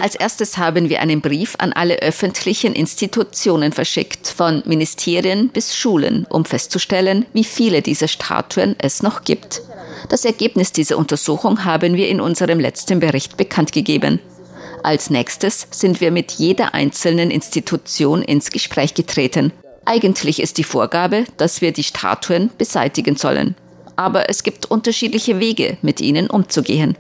Als 0.02 0.16
erstes 0.16 0.58
haben 0.58 0.90
wir 0.90 1.02
einen 1.02 1.20
Brief 1.22 1.56
an 1.58 1.74
alle 1.74 2.00
öffentlichen 2.02 2.74
Institutionen 2.74 3.74
verschickt, 3.74 4.28
von 4.28 4.64
Ministerien 4.66 5.50
bis 5.50 5.76
Schulen, 5.76 6.26
um 6.30 6.46
festzustellen, 6.46 7.26
wie 7.34 7.44
viele 7.44 7.82
dieser 7.82 8.08
Statuen 8.08 8.76
es 8.78 9.04
noch 9.04 9.24
gibt. 9.24 9.62
Das 10.08 10.24
Ergebnis 10.24 10.72
dieser 10.72 10.98
Untersuchung 10.98 11.66
haben 11.66 11.96
wir 11.96 12.08
in 12.08 12.22
unserem 12.22 12.60
letzten 12.60 13.02
Bericht 13.02 13.36
bekannt 13.36 13.74
gegeben. 13.74 14.20
Als 14.84 15.10
nächstes 15.10 15.68
sind 15.72 16.00
wir 16.00 16.12
mit 16.12 16.32
jeder 16.32 16.74
einzelnen 16.74 17.32
Institution 17.32 18.22
ins 18.22 18.52
Gespräch 18.52 18.94
getreten. 18.94 19.52
Eigentlich 19.84 20.42
ist 20.42 20.58
die 20.58 20.64
Vorgabe, 20.64 21.26
dass 21.36 21.62
wir 21.62 21.74
die 21.74 21.84
Statuen 21.84 22.52
beseitigen 22.58 23.18
sollen. 23.18 23.56
Aber 23.98 24.30
es 24.30 24.44
gibt 24.44 24.72
unterschiedliche 24.72 25.42
Wege, 25.42 25.78
mit 25.82 26.00
ihnen 26.00 26.30
umzugehen. 26.30 26.96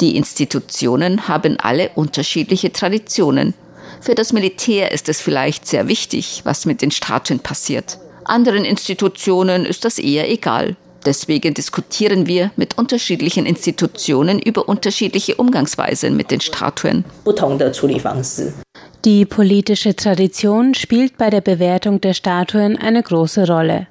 Die 0.00 0.16
Institutionen 0.16 1.28
haben 1.28 1.58
alle 1.60 1.90
unterschiedliche 1.94 2.72
Traditionen. 2.72 3.54
Für 4.00 4.14
das 4.14 4.32
Militär 4.32 4.92
ist 4.92 5.08
es 5.08 5.20
vielleicht 5.20 5.66
sehr 5.66 5.88
wichtig, 5.88 6.42
was 6.44 6.66
mit 6.66 6.82
den 6.82 6.90
Statuen 6.90 7.40
passiert. 7.40 7.98
Anderen 8.24 8.64
Institutionen 8.64 9.64
ist 9.64 9.84
das 9.84 9.98
eher 9.98 10.30
egal. 10.30 10.76
Deswegen 11.04 11.54
diskutieren 11.54 12.26
wir 12.26 12.52
mit 12.56 12.78
unterschiedlichen 12.78 13.46
Institutionen 13.46 14.38
über 14.38 14.68
unterschiedliche 14.68 15.34
Umgangsweisen 15.34 16.16
mit 16.16 16.30
den 16.30 16.40
Statuen. 16.40 17.04
Die 19.04 19.24
politische 19.24 19.96
Tradition 19.96 20.74
spielt 20.74 21.18
bei 21.18 21.28
der 21.28 21.40
Bewertung 21.40 22.00
der 22.00 22.14
Statuen 22.14 22.76
eine 22.76 23.02
große 23.02 23.48
Rolle. 23.48 23.88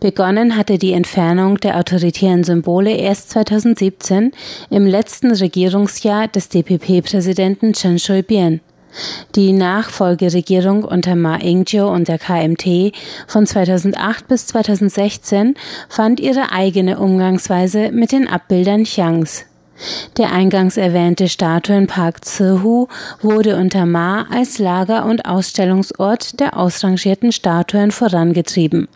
Begonnen 0.00 0.56
hatte 0.56 0.78
die 0.78 0.92
Entfernung 0.92 1.58
der 1.58 1.78
autoritären 1.78 2.44
Symbole 2.44 2.96
erst 2.96 3.30
2017 3.30 4.32
im 4.70 4.86
letzten 4.86 5.32
Regierungsjahr 5.32 6.28
des 6.28 6.48
DPP-Präsidenten 6.48 7.72
Chen 7.74 7.98
Shui-bian. 7.98 8.60
Die 9.36 9.52
Nachfolgeregierung 9.52 10.84
unter 10.84 11.14
Ma 11.14 11.38
Ying-jeou 11.40 11.88
und 11.88 12.08
der 12.08 12.18
KMT 12.18 12.92
von 13.26 13.46
2008 13.46 14.26
bis 14.26 14.46
2016 14.48 15.54
fand 15.88 16.18
ihre 16.18 16.52
eigene 16.52 16.98
Umgangsweise 16.98 17.92
mit 17.92 18.12
den 18.12 18.26
Abbildern 18.26 18.84
Chiangs. 18.84 19.44
Der 20.18 20.32
eingangs 20.32 20.76
erwähnte 20.76 21.28
Statuenpark 21.28 22.24
Zihu 22.24 22.88
wurde 23.22 23.56
unter 23.56 23.86
Ma 23.86 24.26
als 24.30 24.58
Lager- 24.58 25.06
und 25.06 25.24
Ausstellungsort 25.24 26.38
der 26.38 26.58
ausrangierten 26.58 27.32
Statuen 27.32 27.90
vorangetrieben. 27.90 28.88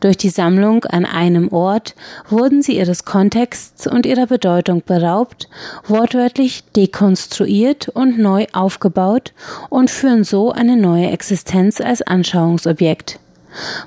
Durch 0.00 0.16
die 0.16 0.28
Sammlung 0.28 0.84
an 0.84 1.04
einem 1.04 1.52
Ort 1.52 1.94
wurden 2.28 2.62
sie 2.62 2.76
ihres 2.78 3.04
Kontexts 3.04 3.86
und 3.86 4.06
ihrer 4.06 4.26
Bedeutung 4.26 4.82
beraubt, 4.84 5.48
wortwörtlich 5.86 6.64
dekonstruiert 6.76 7.88
und 7.88 8.18
neu 8.18 8.46
aufgebaut 8.52 9.32
und 9.68 9.90
führen 9.90 10.24
so 10.24 10.52
eine 10.52 10.76
neue 10.76 11.10
Existenz 11.10 11.80
als 11.80 12.02
Anschauungsobjekt. 12.02 13.18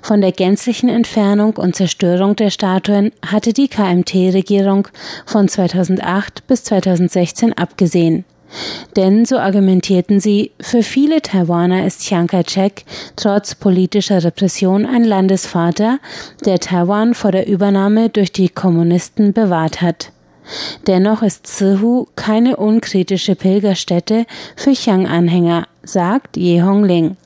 Von 0.02 0.22
der 0.22 0.32
gänzlichen 0.32 0.90
Entfernung 0.90 1.58
und 1.58 1.76
Zerstörung 1.76 2.36
der 2.36 2.52
Statuen 2.52 3.12
hatte 3.26 3.52
die 3.52 3.68
KMT-Regierung 3.68 4.88
von 5.26 5.48
2008 5.48 6.46
bis 6.48 6.64
2016 6.66 7.54
abgesehen. 7.54 8.26
Denn, 8.96 9.26
so 9.26 9.38
argumentierten 9.38 10.20
sie, 10.20 10.52
für 10.62 10.84
viele 10.84 11.22
Taiwaner 11.22 11.86
ist 11.86 12.02
Chiang 12.02 12.28
Kai-shek 12.28 12.86
trotz 13.16 13.56
politischer 13.56 14.24
Repression 14.24 14.86
ein 14.86 15.04
Landesvater, 15.04 16.00
der 16.46 16.60
Taiwan 16.60 17.14
vor 17.14 17.32
der 17.32 17.48
Übernahme 17.48 18.10
durch 18.10 18.32
die 18.32 18.50
Kommunisten 18.50 19.34
bewahrt 19.34 19.82
hat. 19.82 20.12
Dennoch 20.88 21.24
ist 21.24 21.48
Zihu 21.48 22.08
keine 22.16 22.58
unkritische 22.58 23.36
Pilgerstätte 23.36 24.26
für 24.56 24.74
Chiang-Anhänger, 24.74 25.68
sagt 25.84 26.38
Ye 26.38 26.62
Hongling. 26.62 27.18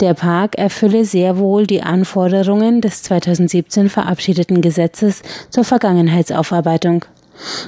Der 0.00 0.14
Park 0.14 0.56
erfülle 0.56 1.04
sehr 1.04 1.38
wohl 1.38 1.66
die 1.66 1.82
Anforderungen 1.82 2.80
des 2.80 3.02
2017 3.04 3.88
verabschiedeten 3.88 4.60
Gesetzes 4.60 5.22
zur 5.50 5.64
Vergangenheitsaufarbeitung. 5.64 7.04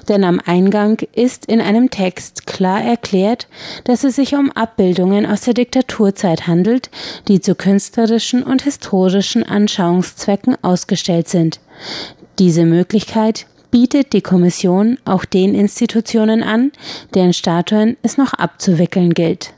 Denn 0.09 0.25
am 0.25 0.41
Eingang 0.45 0.99
ist 1.15 1.47
in 1.47 1.61
einem 1.61 1.91
Text 1.91 2.47
klar 2.47 2.83
erklärt, 2.83 3.49
dass 3.85 4.05
es 4.05 4.17
sich 4.17 4.35
um 4.35 4.53
Abbildungen 4.53 5.27
aus 5.27 5.43
der 5.43 5.55
Diktaturzeit 5.55 6.47
handelt, 6.47 6.91
die 7.29 7.41
zu 7.41 7.55
künstlerischen 7.55 8.43
und 8.43 8.63
historischen 8.63 9.43
Anschauungszwecken 9.43 10.57
ausgestellt 10.63 11.29
sind. 11.29 11.61
Diese 12.39 12.65
Möglichkeit 12.65 13.47
bietet 13.71 14.13
die 14.13 14.23
Kommission 14.23 14.99
auch 15.05 15.25
den 15.25 15.55
Institutionen 15.55 16.43
an, 16.43 16.73
deren 17.15 17.33
Statuen 17.33 17.97
es 18.03 18.17
noch 18.17 18.33
abzuwickeln 18.33 19.13
gilt. 19.15 19.53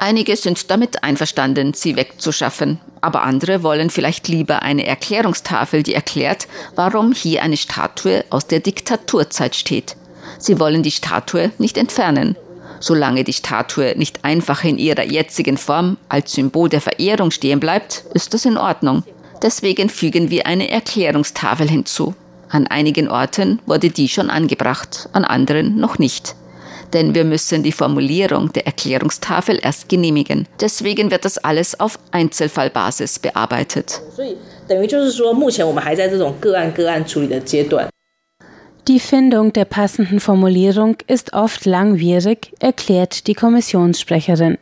Einige 0.00 0.36
sind 0.36 0.70
damit 0.70 1.02
einverstanden, 1.02 1.74
sie 1.74 1.96
wegzuschaffen, 1.96 2.80
aber 3.00 3.22
andere 3.22 3.62
wollen 3.62 3.90
vielleicht 3.90 4.28
lieber 4.28 4.62
eine 4.62 4.86
Erklärungstafel, 4.86 5.82
die 5.82 5.94
erklärt, 5.94 6.46
warum 6.74 7.12
hier 7.12 7.42
eine 7.42 7.56
Statue 7.56 8.24
aus 8.30 8.46
der 8.46 8.60
Diktaturzeit 8.60 9.54
steht. 9.54 9.96
Sie 10.38 10.58
wollen 10.58 10.82
die 10.82 10.90
Statue 10.90 11.52
nicht 11.58 11.76
entfernen. 11.76 12.36
Solange 12.80 13.24
die 13.24 13.32
Statue 13.32 13.94
nicht 13.96 14.24
einfach 14.24 14.64
in 14.64 14.78
ihrer 14.78 15.04
jetzigen 15.04 15.56
Form 15.56 15.96
als 16.08 16.32
Symbol 16.32 16.68
der 16.68 16.80
Verehrung 16.80 17.30
stehen 17.30 17.60
bleibt, 17.60 18.04
ist 18.14 18.34
das 18.34 18.44
in 18.44 18.58
Ordnung. 18.58 19.04
Deswegen 19.42 19.88
fügen 19.88 20.30
wir 20.30 20.46
eine 20.46 20.70
Erklärungstafel 20.70 21.68
hinzu. 21.68 22.14
An 22.50 22.66
einigen 22.66 23.08
Orten 23.08 23.60
wurde 23.66 23.90
die 23.90 24.08
schon 24.08 24.30
angebracht, 24.30 25.08
an 25.12 25.24
anderen 25.24 25.76
noch 25.76 25.98
nicht 25.98 26.34
denn 26.92 27.14
wir 27.14 27.24
müssen 27.24 27.62
die 27.62 27.72
Formulierung 27.72 28.52
der 28.52 28.66
Erklärungstafel 28.66 29.58
erst 29.62 29.88
genehmigen. 29.88 30.46
Deswegen 30.60 31.10
wird 31.10 31.24
das 31.24 31.38
alles 31.38 31.78
auf 31.80 31.98
Einzelfallbasis 32.12 33.18
bearbeitet. 33.18 34.00
Die 38.86 39.00
Findung 39.00 39.52
der 39.54 39.64
passenden 39.64 40.20
Formulierung 40.20 40.96
ist 41.06 41.32
oft 41.32 41.64
langwierig, 41.64 42.52
erklärt 42.60 43.26
die 43.26 43.34
Kommissionssprecherin. 43.34 44.58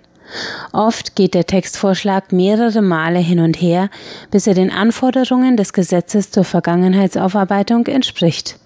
Oft 0.72 1.16
geht 1.16 1.34
der 1.34 1.46
Textvorschlag 1.46 2.32
mehrere 2.32 2.82
Male 2.82 3.18
hin 3.18 3.40
und 3.40 3.60
her, 3.60 3.90
bis 4.30 4.46
er 4.46 4.54
den 4.54 4.70
Anforderungen 4.70 5.56
des 5.56 5.72
Gesetzes 5.72 6.30
zur 6.30 6.44
Vergangenheitsaufarbeitung 6.44 7.86
entspricht. 7.86 8.56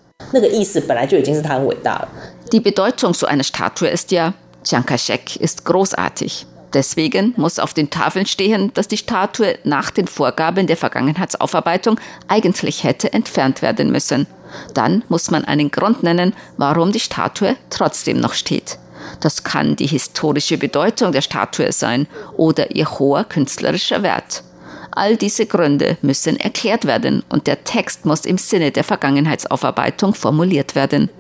Die 2.53 2.61
Bedeutung 2.61 3.13
so 3.13 3.27
einer 3.27 3.43
Statue 3.43 3.89
ist 3.89 4.13
ja, 4.13 4.33
Chiang 4.63 4.87
Kai-shek 4.87 5.37
ist 5.37 5.65
großartig. 5.65 6.47
Deswegen 6.73 7.35
muss 7.37 7.59
auf 7.59 7.75
den 7.75 7.91
Tafeln 7.91 8.27
stehen, 8.27 8.73
dass 8.75 8.87
die 8.87 8.97
Statue 8.97 9.59
nach 9.65 9.91
den 9.91 10.07
Vorgaben 10.07 10.67
der 10.67 10.77
Vergangenheitsaufarbeitung 10.77 11.99
eigentlich 12.29 12.85
hätte 12.85 13.13
entfernt 13.13 13.63
werden 13.63 13.91
müssen. 13.91 14.27
Dann 14.75 15.03
muss 15.09 15.31
man 15.31 15.45
einen 15.45 15.71
Grund 15.71 16.03
nennen, 16.03 16.35
warum 16.57 16.93
die 16.93 17.01
Statue 17.01 17.57
trotzdem 17.71 18.19
noch 18.19 18.35
steht. 18.35 18.79
Das 19.21 19.43
kann 19.43 19.77
die 19.77 19.87
historische 19.87 20.59
Bedeutung 20.59 21.13
der 21.13 21.23
Statue 21.23 21.73
sein 21.73 22.07
oder 22.37 22.75
ihr 22.75 22.91
hoher 22.99 23.25
künstlerischer 23.25 24.03
Wert. 24.03 24.45
All 24.93 25.17
diese 25.17 25.47
Gründe 25.47 25.99
müssen 26.01 26.39
erklärt 26.39 26.85
werden 26.85 27.25
und 27.29 27.47
der 27.47 27.65
Text 27.65 28.07
muss 28.07 28.25
im 28.25 28.39
Sinne 28.39 28.71
der 28.71 28.85
Vergangenheitsaufarbeitung 28.85 30.15
formuliert 30.15 30.75
werden. 30.75 31.11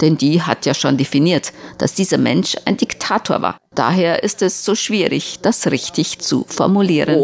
Denn 0.00 0.16
die 0.16 0.42
hat 0.42 0.66
ja 0.66 0.74
schon 0.74 0.96
definiert, 0.96 1.52
dass 1.78 1.94
dieser 1.94 2.18
Mensch 2.18 2.56
ein 2.64 2.76
Diktator 2.76 3.42
war. 3.42 3.58
Daher 3.74 4.22
ist 4.22 4.42
es 4.42 4.64
so 4.64 4.74
schwierig, 4.74 5.38
das 5.42 5.70
richtig 5.70 6.18
zu 6.18 6.44
formulieren. 6.48 7.20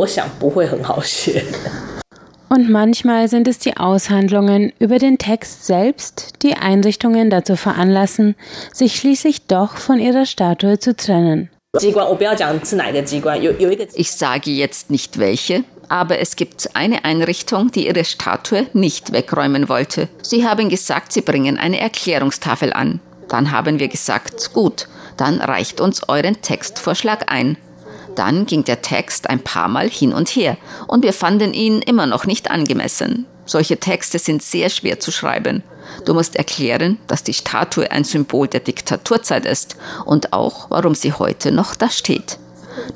Und 2.51 2.71
manchmal 2.71 3.29
sind 3.29 3.47
es 3.47 3.59
die 3.59 3.77
Aushandlungen 3.77 4.73
über 4.79 4.99
den 4.99 5.19
Text 5.19 5.67
selbst, 5.67 6.43
die 6.43 6.55
Einrichtungen 6.55 7.29
dazu 7.29 7.57
veranlassen, 7.57 8.37
sich 8.73 8.97
schließlich 8.97 9.47
doch 9.47 9.77
von 9.77 9.99
ihrer 9.99 10.25
Statue 10.25 10.79
zu 10.79 10.97
trennen. 10.97 11.51
Ich 13.95 14.13
sage 14.13 14.51
jetzt 14.51 14.91
nicht 14.91 15.19
welche, 15.19 15.65
aber 15.89 16.19
es 16.19 16.37
gibt 16.37 16.71
eine 16.75 17.05
Einrichtung, 17.05 17.71
die 17.71 17.87
ihre 17.87 18.05
Statue 18.05 18.67
nicht 18.73 19.13
wegräumen 19.13 19.69
wollte. 19.69 20.09
Sie 20.23 20.47
haben 20.47 20.69
gesagt, 20.69 21.13
sie 21.13 21.23
bringen 21.23 21.59
eine 21.59 21.81
Erklärungstafel 21.81 22.73
an. 22.73 23.01
Dann 23.29 23.51
haben 23.51 23.79
wir 23.79 23.89
gesagt, 23.89 24.53
gut, 24.53 24.89
dann 25.17 25.41
reicht 25.41 25.81
uns 25.81 26.09
euren 26.09 26.41
Textvorschlag 26.41 27.31
ein. 27.31 27.57
Dann 28.15 28.47
ging 28.47 28.65
der 28.65 28.83
Text 28.83 29.31
ein 29.31 29.41
paar 29.41 29.69
Mal 29.69 29.89
hin 29.89 30.13
und 30.13 30.29
her 30.31 30.57
und 30.87 31.05
wir 31.05 31.13
fanden 31.13 31.55
ihn 31.55 31.83
immer 31.83 32.07
noch 32.07 32.27
nicht 32.27 32.51
angemessen. 32.51 33.27
Solche 33.45 33.79
Texte 33.79 34.19
sind 34.19 34.43
sehr 34.43 34.69
schwer 34.69 35.01
zu 35.01 35.11
schreiben. 35.11 35.63
Du 36.05 36.15
musst 36.15 36.37
erklären, 36.37 36.99
dass 37.07 37.23
die 37.23 37.33
Statue 37.33 37.91
ein 37.91 38.05
Symbol 38.05 38.47
der 38.47 38.61
Diktaturzeit 38.61 39.47
ist 39.47 39.77
und 40.05 40.33
auch, 40.33 40.71
warum 40.71 40.95
sie 40.95 41.13
heute 41.13 41.51
noch 41.51 41.75
da 41.75 41.89
steht. 41.89 42.39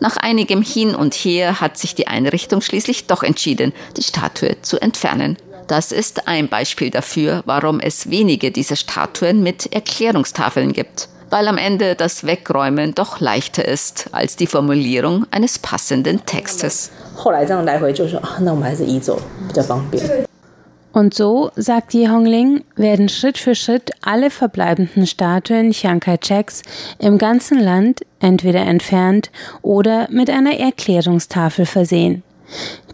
Nach 0.00 0.16
einigem 0.16 0.62
Hin 0.62 0.94
und 0.94 1.14
Her 1.14 1.60
hat 1.60 1.78
sich 1.78 1.94
die 1.94 2.06
Einrichtung 2.06 2.60
schließlich 2.60 3.06
doch 3.06 3.22
entschieden, 3.22 3.72
die 3.96 4.02
Statue 4.02 4.60
zu 4.62 4.80
entfernen. 4.80 5.36
Das 5.68 5.92
ist 5.92 6.28
ein 6.28 6.48
Beispiel 6.48 6.90
dafür, 6.90 7.42
warum 7.46 7.80
es 7.80 8.10
wenige 8.10 8.50
dieser 8.50 8.76
Statuen 8.76 9.42
mit 9.42 9.72
Erklärungstafeln 9.72 10.72
gibt, 10.72 11.08
weil 11.30 11.48
am 11.48 11.56
Ende 11.56 11.94
das 11.94 12.26
Wegräumen 12.26 12.94
doch 12.94 13.20
leichter 13.20 13.64
ist 13.64 14.08
als 14.12 14.36
die 14.36 14.46
Formulierung 14.46 15.26
eines 15.30 15.58
passenden 15.58 16.26
Textes. 16.26 16.90
Und 20.92 21.14
so, 21.14 21.50
sagt 21.56 21.94
Ye 21.94 22.08
Hongling, 22.08 22.64
werden 22.76 23.08
Schritt 23.08 23.38
für 23.38 23.54
Schritt 23.54 23.90
alle 24.02 24.30
verbleibenden 24.30 25.06
Statuen 25.06 25.72
Chiang 25.72 26.00
Kai-sheks 26.00 26.62
im 26.98 27.16
ganzen 27.16 27.58
Land 27.58 28.02
entweder 28.20 28.60
entfernt 28.60 29.30
oder 29.62 30.06
mit 30.10 30.28
einer 30.28 30.58
Erklärungstafel 30.58 31.64
versehen. 31.64 32.22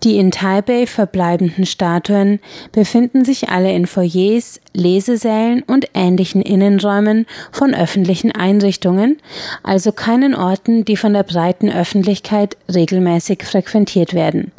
Die 0.05 0.19
in 0.19 0.31
Taipei 0.31 0.87
verbleibenden 0.87 1.67
Statuen 1.67 2.39
befinden 2.71 3.25
sich 3.25 3.49
alle 3.49 3.73
in 3.73 3.87
Foyers, 3.87 4.61
Lesesälen 4.73 5.65
und 5.65 5.87
ähnlichen 5.95 6.43
Innenräumen 6.43 7.27
von 7.51 7.75
öffentlichen 7.75 8.31
Einrichtungen, 8.31 9.19
also 9.65 9.91
keinen 9.91 10.37
Orten, 10.37 10.85
die 10.85 10.97
von 10.97 11.15
der 11.15 11.25
breiten 11.25 11.71
Öffentlichkeit 11.71 12.57
regelmäßig 12.73 13.43
frequentiert 13.43 14.15
werden. 14.15 14.53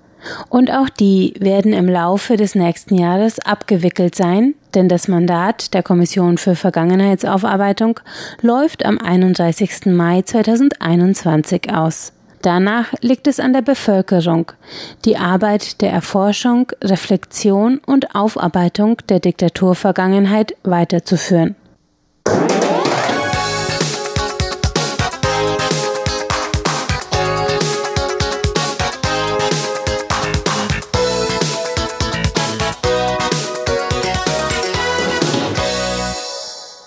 Und 0.50 0.72
auch 0.72 0.90
die 0.90 1.34
werden 1.40 1.74
im 1.74 1.88
Laufe 1.88 2.36
des 2.36 2.56
nächsten 2.56 2.96
Jahres 2.96 3.40
abgewickelt 3.40 4.16
sein, 4.16 4.56
denn 4.76 4.90
das 4.90 5.08
Mandat 5.08 5.74
der 5.74 5.84
Kommission 5.84 6.38
für 6.38 6.56
Vergangenheitsaufarbeitung 6.56 8.00
läuft 8.42 8.86
am 8.86 8.98
31. 8.98 9.88
Mai 9.88 10.22
2021 10.22 11.74
aus. 11.74 12.14
Danach 12.42 12.94
liegt 13.02 13.28
es 13.28 13.40
an 13.40 13.52
der 13.52 13.62
Bevölkerung, 13.62 14.52
die 15.04 15.18
Arbeit 15.18 15.82
der 15.82 15.92
Erforschung, 15.92 16.72
Reflexion 16.82 17.82
und 17.86 18.16
Aufarbeitung 18.16 18.98
der 19.10 19.20
Diktaturvergangenheit 19.20 20.56
weiterzuführen. 20.64 21.56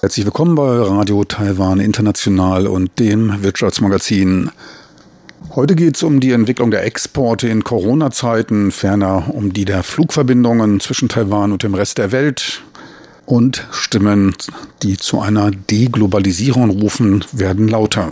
Herzlich 0.05 0.27
willkommen 0.27 0.57
bei 0.57 0.81
Radio 0.81 1.23
Taiwan 1.23 1.79
International 1.79 2.67
und 2.67 2.99
dem 2.99 3.45
Wirtschaftsmagazin. 3.45 4.51
Heute 5.55 5.77
geht 5.77 5.95
es 5.95 6.03
um 6.03 6.19
die 6.19 6.33
Entwicklung 6.33 6.73
der 6.73 6.85
Exporte 6.85 7.47
in 7.47 7.63
Corona-Zeiten, 7.63 8.73
ferner 8.73 9.33
um 9.33 9.53
die 9.53 9.65
der 9.65 9.85
Flugverbindungen 9.85 10.81
zwischen 10.81 11.09
Taiwan 11.09 11.53
und 11.53 11.63
dem 11.63 11.75
Rest 11.75 11.99
der 11.99 12.11
Welt. 12.11 12.65
Und 13.27 13.69
Stimmen, 13.71 14.35
die 14.83 14.97
zu 14.97 15.21
einer 15.21 15.53
Deglobalisierung 15.53 16.71
rufen, 16.71 17.25
werden 17.31 17.69
lauter. 17.69 18.11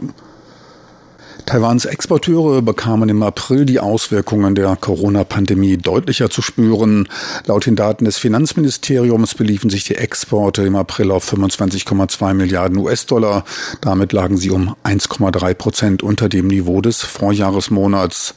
Taiwans 1.50 1.84
Exporteure 1.84 2.62
bekamen 2.62 3.08
im 3.08 3.24
April 3.24 3.64
die 3.64 3.80
Auswirkungen 3.80 4.54
der 4.54 4.76
Corona-Pandemie 4.76 5.78
deutlicher 5.78 6.30
zu 6.30 6.42
spüren. 6.42 7.08
Laut 7.44 7.66
den 7.66 7.74
Daten 7.74 8.04
des 8.04 8.18
Finanzministeriums 8.18 9.34
beliefen 9.34 9.68
sich 9.68 9.82
die 9.82 9.96
Exporte 9.96 10.62
im 10.62 10.76
April 10.76 11.10
auf 11.10 11.28
25,2 11.28 12.34
Milliarden 12.34 12.78
US-Dollar. 12.78 13.44
Damit 13.80 14.12
lagen 14.12 14.36
sie 14.36 14.50
um 14.50 14.76
1,3 14.84 15.54
Prozent 15.54 16.02
unter 16.04 16.28
dem 16.28 16.46
Niveau 16.46 16.80
des 16.82 17.02
Vorjahresmonats. 17.02 18.36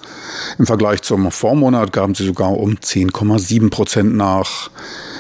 Im 0.57 0.65
Vergleich 0.65 1.03
zum 1.03 1.29
Vormonat 1.29 1.93
gaben 1.93 2.15
sie 2.15 2.25
sogar 2.25 2.57
um 2.57 2.77
10,7 2.77 3.69
Prozent 3.69 4.15
nach. 4.15 4.71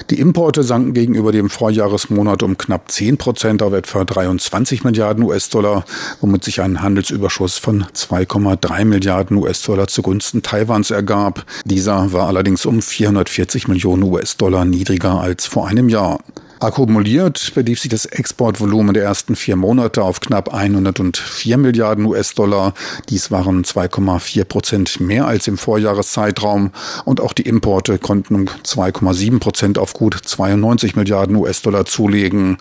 Die 0.09 0.19
Importe 0.19 0.63
sanken 0.63 0.93
gegenüber 0.93 1.31
dem 1.31 1.49
Vorjahresmonat 1.49 2.43
um 2.43 2.57
knapp 2.57 2.91
10 2.91 3.17
Prozent 3.17 3.63
auf 3.63 3.73
etwa 3.73 4.03
23 4.03 4.83
Milliarden 4.83 5.23
US-Dollar, 5.23 5.85
womit 6.19 6.43
sich 6.43 6.61
ein 6.61 6.81
Handelsüberschuss 6.81 7.57
von 7.57 7.85
2,3 7.85 8.85
Milliarden 8.85 9.37
US-Dollar 9.37 9.87
zugunsten 9.87 10.41
Taiwans 10.41 10.91
ergab. 10.91 11.45
Dieser 11.65 12.11
war 12.11 12.27
allerdings 12.27 12.65
um 12.65 12.81
440 12.81 13.67
Millionen 13.67 14.03
US-Dollar 14.03 14.65
niedriger 14.65 15.21
als 15.21 15.45
vor 15.45 15.67
einem 15.67 15.87
Jahr. 15.87 16.19
Akkumuliert 16.63 17.51
belief 17.55 17.81
sich 17.81 17.89
das 17.89 18.05
Exportvolumen 18.05 18.93
der 18.93 19.03
ersten 19.03 19.35
vier 19.35 19.57
Monate 19.57 20.01
auf 20.01 20.21
knapp 20.21 20.53
104 20.53 21.57
Milliarden 21.57 22.05
US-Dollar. 22.05 22.73
Dies 23.09 23.31
waren 23.31 23.65
2,4 23.65 24.45
Prozent 24.45 25.01
mehr 25.01 25.27
als 25.27 25.47
im 25.47 25.57
Vorjahreszeitraum 25.57 26.71
und 27.03 27.19
auch 27.19 27.33
die 27.33 27.41
Importe 27.41 27.97
konnten 27.97 28.35
um 28.35 28.45
2,7 28.45 29.39
Prozent 29.39 29.77
auf 29.77 29.91
gut 29.91 30.17
92 30.23 30.95
Milliarden 30.95 31.35
US-Dollar 31.35 31.83
zulegen. 31.83 32.55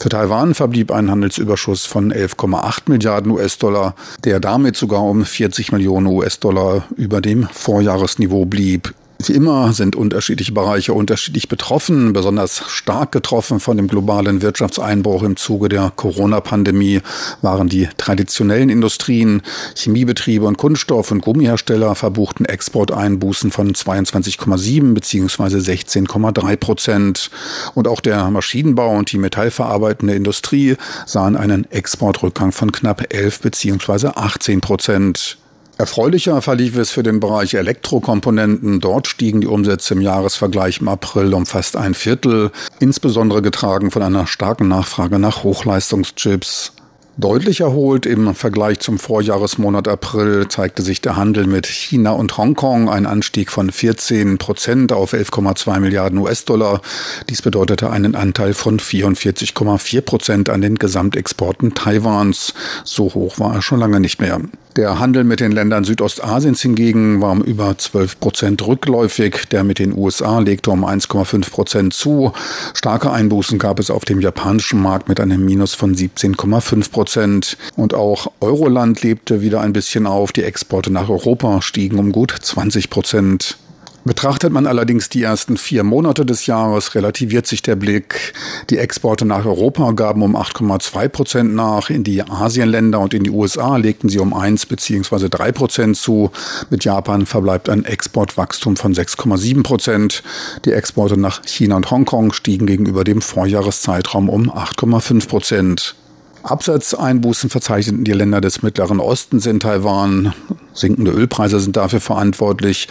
Für 0.00 0.08
Taiwan 0.08 0.54
verblieb 0.54 0.90
ein 0.90 1.10
Handelsüberschuss 1.10 1.84
von 1.84 2.10
11,8 2.10 2.84
Milliarden 2.86 3.32
US-Dollar, 3.32 3.94
der 4.24 4.40
damit 4.40 4.78
sogar 4.78 5.02
um 5.02 5.26
40 5.26 5.72
Millionen 5.72 6.06
US-Dollar 6.06 6.86
über 6.96 7.20
dem 7.20 7.46
Vorjahresniveau 7.52 8.46
blieb. 8.46 8.94
Wie 9.24 9.34
immer 9.34 9.72
sind 9.72 9.94
unterschiedliche 9.94 10.52
Bereiche 10.52 10.94
unterschiedlich 10.94 11.48
betroffen. 11.48 12.12
Besonders 12.12 12.64
stark 12.68 13.12
getroffen 13.12 13.60
von 13.60 13.76
dem 13.76 13.86
globalen 13.86 14.42
Wirtschaftseinbruch 14.42 15.22
im 15.22 15.36
Zuge 15.36 15.68
der 15.68 15.92
Corona-Pandemie 15.94 17.00
waren 17.40 17.68
die 17.68 17.88
traditionellen 17.98 18.68
Industrien. 18.68 19.42
Chemiebetriebe 19.76 20.44
und 20.44 20.58
Kunststoff- 20.58 21.12
und 21.12 21.20
Gummihersteller 21.20 21.94
verbuchten 21.94 22.46
Exporteinbußen 22.46 23.52
von 23.52 23.72
22,7 23.72 24.94
bzw. 24.94 25.58
16,3 25.58 26.56
Prozent. 26.56 27.30
Und 27.74 27.86
auch 27.86 28.00
der 28.00 28.28
Maschinenbau 28.30 28.96
und 28.96 29.12
die 29.12 29.18
metallverarbeitende 29.18 30.14
Industrie 30.14 30.76
sahen 31.06 31.36
einen 31.36 31.70
Exportrückgang 31.70 32.50
von 32.50 32.72
knapp 32.72 33.14
11 33.14 33.40
bzw. 33.40 34.08
18 34.08 34.60
Prozent. 34.60 35.38
Erfreulicher 35.78 36.42
verlief 36.42 36.76
es 36.76 36.90
für 36.90 37.02
den 37.02 37.18
Bereich 37.18 37.54
Elektrokomponenten. 37.54 38.80
Dort 38.80 39.08
stiegen 39.08 39.40
die 39.40 39.46
Umsätze 39.46 39.94
im 39.94 40.00
Jahresvergleich 40.00 40.80
im 40.80 40.88
April 40.88 41.32
um 41.34 41.46
fast 41.46 41.76
ein 41.76 41.94
Viertel, 41.94 42.50
insbesondere 42.78 43.42
getragen 43.42 43.90
von 43.90 44.02
einer 44.02 44.26
starken 44.26 44.68
Nachfrage 44.68 45.18
nach 45.18 45.42
Hochleistungschips. 45.42 46.72
Deutlich 47.18 47.60
erholt 47.60 48.06
im 48.06 48.34
Vergleich 48.34 48.80
zum 48.80 48.98
Vorjahresmonat 48.98 49.86
April 49.86 50.48
zeigte 50.48 50.80
sich 50.80 51.02
der 51.02 51.16
Handel 51.16 51.46
mit 51.46 51.66
China 51.66 52.12
und 52.12 52.38
Hongkong, 52.38 52.88
ein 52.88 53.04
Anstieg 53.04 53.50
von 53.50 53.70
14 53.70 54.38
Prozent 54.38 54.92
auf 54.92 55.12
11,2 55.12 55.78
Milliarden 55.80 56.18
US-Dollar. 56.18 56.80
Dies 57.28 57.42
bedeutete 57.42 57.90
einen 57.90 58.14
Anteil 58.14 58.54
von 58.54 58.80
44,4 58.80 60.00
Prozent 60.00 60.48
an 60.48 60.62
den 60.62 60.76
Gesamtexporten 60.76 61.74
Taiwans. 61.74 62.54
So 62.84 63.12
hoch 63.12 63.38
war 63.38 63.56
er 63.56 63.62
schon 63.62 63.80
lange 63.80 64.00
nicht 64.00 64.20
mehr. 64.20 64.40
Der 64.76 64.98
Handel 64.98 65.24
mit 65.24 65.40
den 65.40 65.52
Ländern 65.52 65.84
Südostasiens 65.84 66.62
hingegen 66.62 67.20
war 67.20 67.32
um 67.32 67.42
über 67.42 67.76
12 67.76 68.18
Prozent 68.20 68.66
rückläufig. 68.66 69.48
Der 69.50 69.64
mit 69.64 69.78
den 69.78 69.94
USA 69.94 70.38
legte 70.38 70.70
um 70.70 70.82
1,5 70.82 71.50
Prozent 71.50 71.92
zu. 71.92 72.32
Starke 72.72 73.10
Einbußen 73.10 73.58
gab 73.58 73.78
es 73.78 73.90
auf 73.90 74.06
dem 74.06 74.22
japanischen 74.22 74.80
Markt 74.80 75.10
mit 75.10 75.20
einem 75.20 75.44
Minus 75.44 75.74
von 75.74 75.94
17,5 75.94 76.90
Prozent. 76.90 77.58
Und 77.76 77.92
auch 77.92 78.32
Euroland 78.40 79.02
lebte 79.02 79.42
wieder 79.42 79.60
ein 79.60 79.74
bisschen 79.74 80.06
auf. 80.06 80.32
Die 80.32 80.42
Exporte 80.42 80.90
nach 80.90 81.10
Europa 81.10 81.60
stiegen 81.60 81.98
um 81.98 82.10
gut 82.10 82.34
20 82.40 82.88
Prozent. 82.88 83.58
Betrachtet 84.04 84.52
man 84.52 84.66
allerdings 84.66 85.08
die 85.08 85.22
ersten 85.22 85.56
vier 85.56 85.84
Monate 85.84 86.26
des 86.26 86.46
Jahres, 86.46 86.96
relativiert 86.96 87.46
sich 87.46 87.62
der 87.62 87.76
Blick. 87.76 88.34
Die 88.68 88.78
Exporte 88.78 89.24
nach 89.24 89.44
Europa 89.44 89.92
gaben 89.92 90.22
um 90.22 90.36
8,2 90.36 91.08
Prozent 91.08 91.54
nach, 91.54 91.88
in 91.88 92.02
die 92.02 92.20
Asienländer 92.22 92.98
und 92.98 93.14
in 93.14 93.22
die 93.22 93.30
USA 93.30 93.76
legten 93.76 94.08
sie 94.08 94.18
um 94.18 94.34
1 94.34 94.66
bzw. 94.66 95.28
3 95.28 95.52
Prozent 95.52 95.96
zu. 95.96 96.32
Mit 96.68 96.84
Japan 96.84 97.26
verbleibt 97.26 97.68
ein 97.68 97.84
Exportwachstum 97.84 98.76
von 98.76 98.92
6,7 98.92 99.62
Prozent. 99.62 100.24
Die 100.64 100.72
Exporte 100.72 101.16
nach 101.16 101.42
China 101.44 101.76
und 101.76 101.88
Hongkong 101.92 102.32
stiegen 102.32 102.66
gegenüber 102.66 103.04
dem 103.04 103.22
Vorjahreszeitraum 103.22 104.28
um 104.28 104.50
8,5 104.50 105.28
Prozent. 105.28 105.94
Absatzeinbußen 106.42 107.50
verzeichneten 107.50 108.04
die 108.04 108.12
Länder 108.12 108.40
des 108.40 108.62
Mittleren 108.62 108.98
Ostens 108.98 109.46
in 109.46 109.60
Taiwan. 109.60 110.34
Sinkende 110.74 111.10
Ölpreise 111.10 111.60
sind 111.60 111.76
dafür 111.76 112.00
verantwortlich. 112.00 112.88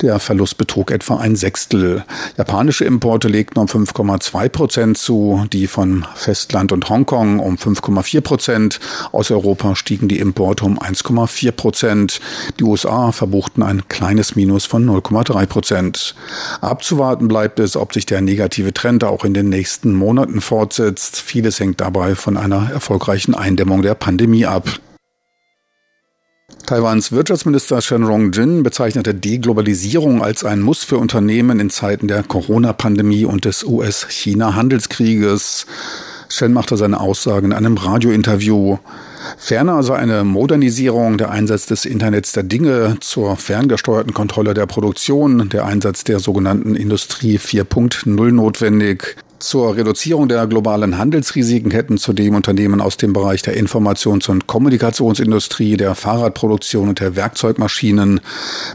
Der 0.00 0.18
Verlust 0.18 0.58
betrug 0.58 0.90
etwa 0.90 1.18
ein 1.18 1.36
Sechstel. 1.36 2.04
Japanische 2.36 2.84
Importe 2.84 3.28
legten 3.28 3.60
um 3.60 3.66
5,2 3.66 4.48
Prozent 4.48 4.98
zu, 4.98 5.46
die 5.52 5.66
von 5.66 6.06
Festland 6.14 6.72
und 6.72 6.88
Hongkong 6.88 7.38
um 7.38 7.56
5,4 7.56 8.20
Prozent. 8.20 8.80
Aus 9.12 9.30
Europa 9.30 9.76
stiegen 9.76 10.08
die 10.08 10.18
Importe 10.18 10.64
um 10.64 10.78
1,4 10.78 11.52
Prozent. 11.52 12.20
Die 12.58 12.64
USA 12.64 13.12
verbuchten 13.12 13.62
ein 13.62 13.88
kleines 13.88 14.36
Minus 14.36 14.66
von 14.66 14.84
0,3 14.88 15.46
Prozent. 15.46 16.14
Abzuwarten 16.60 17.28
bleibt 17.28 17.60
es, 17.60 17.76
ob 17.76 17.92
sich 17.92 18.06
der 18.06 18.20
negative 18.20 18.74
Trend 18.74 19.04
auch 19.04 19.24
in 19.24 19.34
den 19.34 19.48
nächsten 19.48 19.94
Monaten 19.94 20.40
fortsetzt. 20.40 21.20
Vieles 21.20 21.60
hängt 21.60 21.80
dabei 21.80 22.14
von 22.14 22.36
einer 22.36 22.70
erfolgreichen 22.70 23.34
Eindämmung 23.34 23.82
der 23.82 23.94
Pandemie 23.94 24.46
ab. 24.46 24.80
Taiwans 26.66 27.10
Wirtschaftsminister 27.10 27.80
Shen 27.80 28.04
Rong-jin 28.04 28.62
bezeichnete 28.62 29.12
Deglobalisierung 29.12 30.22
als 30.22 30.44
ein 30.44 30.60
Muss 30.60 30.84
für 30.84 30.98
Unternehmen 30.98 31.58
in 31.58 31.68
Zeiten 31.68 32.06
der 32.06 32.22
Corona-Pandemie 32.22 33.24
und 33.24 33.44
des 33.44 33.64
US-China-Handelskrieges. 33.64 35.66
Shen 36.28 36.52
machte 36.52 36.76
seine 36.76 37.00
Aussagen 37.00 37.46
in 37.46 37.52
einem 37.52 37.76
Radiointerview. 37.76 38.78
Ferner 39.36 39.82
sei 39.82 39.96
eine 39.96 40.22
Modernisierung, 40.22 41.18
der 41.18 41.30
Einsatz 41.30 41.66
des 41.66 41.84
Internets 41.84 42.32
der 42.32 42.44
Dinge 42.44 42.98
zur 43.00 43.36
ferngesteuerten 43.36 44.14
Kontrolle 44.14 44.54
der 44.54 44.66
Produktion, 44.66 45.48
der 45.48 45.66
Einsatz 45.66 46.04
der 46.04 46.20
sogenannten 46.20 46.76
Industrie 46.76 47.38
4.0 47.38 48.30
notwendig. 48.30 49.16
Zur 49.40 49.74
Reduzierung 49.74 50.28
der 50.28 50.46
globalen 50.46 50.98
Handelsrisiken 50.98 51.70
hätten 51.70 51.96
zudem 51.96 52.34
Unternehmen 52.34 52.82
aus 52.82 52.98
dem 52.98 53.14
Bereich 53.14 53.40
der 53.40 53.56
Informations- 53.56 54.28
und 54.28 54.46
Kommunikationsindustrie, 54.46 55.78
der 55.78 55.94
Fahrradproduktion 55.94 56.90
und 56.90 57.00
der 57.00 57.16
Werkzeugmaschinen 57.16 58.20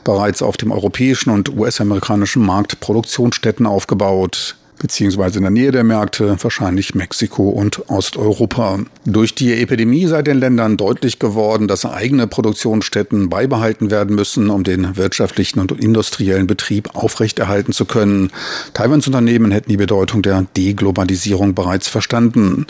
bereits 0.03 0.41
auf 0.41 0.57
dem 0.57 0.71
europäischen 0.71 1.29
und 1.29 1.55
US-amerikanischen 1.55 2.43
Markt 2.43 2.79
Produktionsstätten 2.79 3.67
aufgebaut. 3.67 4.55
Beziehungsweise 4.79 5.37
in 5.37 5.43
der 5.43 5.51
Nähe 5.51 5.71
der 5.71 5.83
Märkte, 5.83 6.37
wahrscheinlich 6.41 6.95
Mexiko 6.95 7.49
und 7.49 7.89
Osteuropa. 7.89 8.79
Durch 9.05 9.35
die 9.35 9.53
Epidemie 9.53 10.07
sei 10.07 10.21
den 10.21 10.39
Ländern 10.39 10.77
deutlich 10.77 11.19
geworden, 11.19 11.67
dass 11.67 11.85
eigene 11.85 12.27
Produktionsstätten 12.27 13.29
beibehalten 13.29 13.91
werden 13.91 14.15
müssen, 14.15 14.49
um 14.49 14.63
den 14.63 14.97
wirtschaftlichen 14.97 15.59
und 15.59 15.71
industriellen 15.71 16.47
Betrieb 16.47 16.95
aufrechterhalten 16.95 17.71
zu 17.71 17.85
können. 17.85 18.31
Taiwans 18.73 19.07
Unternehmen 19.07 19.51
hätten 19.51 19.69
die 19.69 19.77
Bedeutung 19.77 20.21
der 20.21 20.45
Deglobalisierung 20.57 21.53
bereits 21.53 21.87
verstanden. 21.87 22.67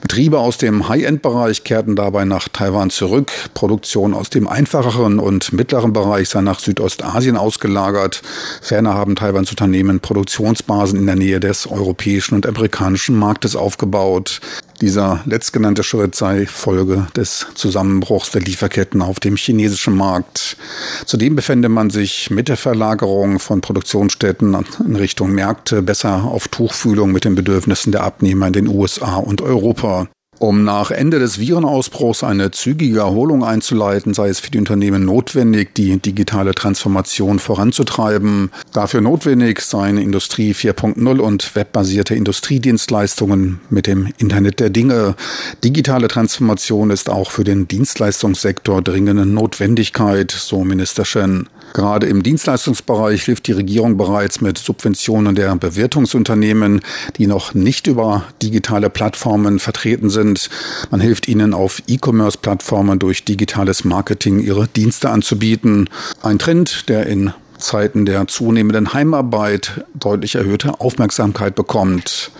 Betriebe 0.00 0.38
aus 0.38 0.58
dem 0.58 0.88
High-End-Bereich 0.88 1.64
kehrten 1.64 1.96
dabei 1.96 2.24
nach 2.24 2.48
Taiwan 2.48 2.90
zurück. 2.90 3.30
Produktion 3.54 4.14
aus 4.14 4.30
dem 4.30 4.48
einfacheren 4.48 5.18
und 5.18 5.52
mittleren 5.52 5.92
Bereich 5.92 6.28
sei 6.28 6.40
nach 6.40 6.58
Südostasien 6.58 7.36
ausgelagert. 7.36 8.22
Ferner 8.60 8.94
haben 8.94 9.16
Taiwans 9.16 9.50
Unternehmen 9.50 10.00
Produktionsbasen 10.00 10.98
in 10.98 11.06
der 11.06 11.16
Nähe 11.16 11.40
des 11.44 11.66
europäischen 11.66 12.34
und 12.34 12.46
amerikanischen 12.46 13.16
Marktes 13.16 13.54
aufgebaut. 13.54 14.40
Dieser 14.80 15.20
letztgenannte 15.26 15.82
Schritt 15.82 16.14
sei 16.14 16.46
Folge 16.46 17.06
des 17.16 17.46
Zusammenbruchs 17.54 18.30
der 18.30 18.40
Lieferketten 18.40 19.02
auf 19.02 19.20
dem 19.20 19.36
chinesischen 19.36 19.94
Markt. 19.94 20.56
Zudem 21.04 21.36
befände 21.36 21.68
man 21.68 21.90
sich 21.90 22.30
mit 22.30 22.48
der 22.48 22.56
Verlagerung 22.56 23.38
von 23.38 23.60
Produktionsstätten 23.60 24.56
in 24.84 24.96
Richtung 24.96 25.32
Märkte 25.32 25.82
besser 25.82 26.24
auf 26.24 26.48
Tuchfühlung 26.48 27.12
mit 27.12 27.24
den 27.24 27.34
Bedürfnissen 27.34 27.92
der 27.92 28.02
Abnehmer 28.02 28.46
in 28.48 28.52
den 28.54 28.68
USA 28.68 29.16
und 29.16 29.42
Europa. 29.42 30.08
Um 30.44 30.62
nach 30.62 30.90
Ende 30.90 31.20
des 31.20 31.38
Virenausbruchs 31.38 32.22
eine 32.22 32.50
zügige 32.50 32.98
Erholung 32.98 33.42
einzuleiten, 33.42 34.12
sei 34.12 34.28
es 34.28 34.40
für 34.40 34.50
die 34.50 34.58
Unternehmen 34.58 35.06
notwendig, 35.06 35.74
die 35.74 35.96
digitale 35.96 36.54
Transformation 36.54 37.38
voranzutreiben. 37.38 38.50
Dafür 38.70 39.00
notwendig 39.00 39.62
seien 39.62 39.96
Industrie 39.96 40.52
4.0 40.52 41.18
und 41.18 41.56
webbasierte 41.56 42.14
Industriedienstleistungen 42.14 43.60
mit 43.70 43.86
dem 43.86 44.12
Internet 44.18 44.60
der 44.60 44.68
Dinge. 44.68 45.16
Digitale 45.64 46.08
Transformation 46.08 46.90
ist 46.90 47.08
auch 47.08 47.30
für 47.30 47.44
den 47.44 47.66
Dienstleistungssektor 47.66 48.82
dringende 48.82 49.24
Notwendigkeit, 49.24 50.30
so 50.30 50.62
Minister 50.62 51.06
Shen. 51.06 51.48
Gerade 51.74 52.06
im 52.06 52.22
Dienstleistungsbereich 52.22 53.24
hilft 53.24 53.48
die 53.48 53.52
Regierung 53.52 53.96
bereits 53.96 54.40
mit 54.40 54.58
Subventionen 54.58 55.34
der 55.34 55.56
Bewertungsunternehmen, 55.56 56.80
die 57.18 57.26
noch 57.26 57.52
nicht 57.52 57.88
über 57.88 58.24
digitale 58.40 58.90
Plattformen 58.90 59.58
vertreten 59.58 60.08
sind. 60.08 60.50
Man 60.92 61.00
hilft 61.00 61.26
ihnen 61.26 61.52
auf 61.52 61.82
E-Commerce-Plattformen 61.88 63.00
durch 63.00 63.24
digitales 63.24 63.84
Marketing 63.84 64.38
ihre 64.38 64.68
Dienste 64.68 65.10
anzubieten. 65.10 65.90
Ein 66.22 66.38
Trend, 66.38 66.88
der 66.88 67.06
in 67.06 67.32
Zeiten 67.58 68.06
der 68.06 68.28
zunehmenden 68.28 68.94
Heimarbeit 68.94 69.84
deutlich 69.94 70.36
erhöhte 70.36 70.80
Aufmerksamkeit 70.80 71.56
bekommt. 71.56 72.30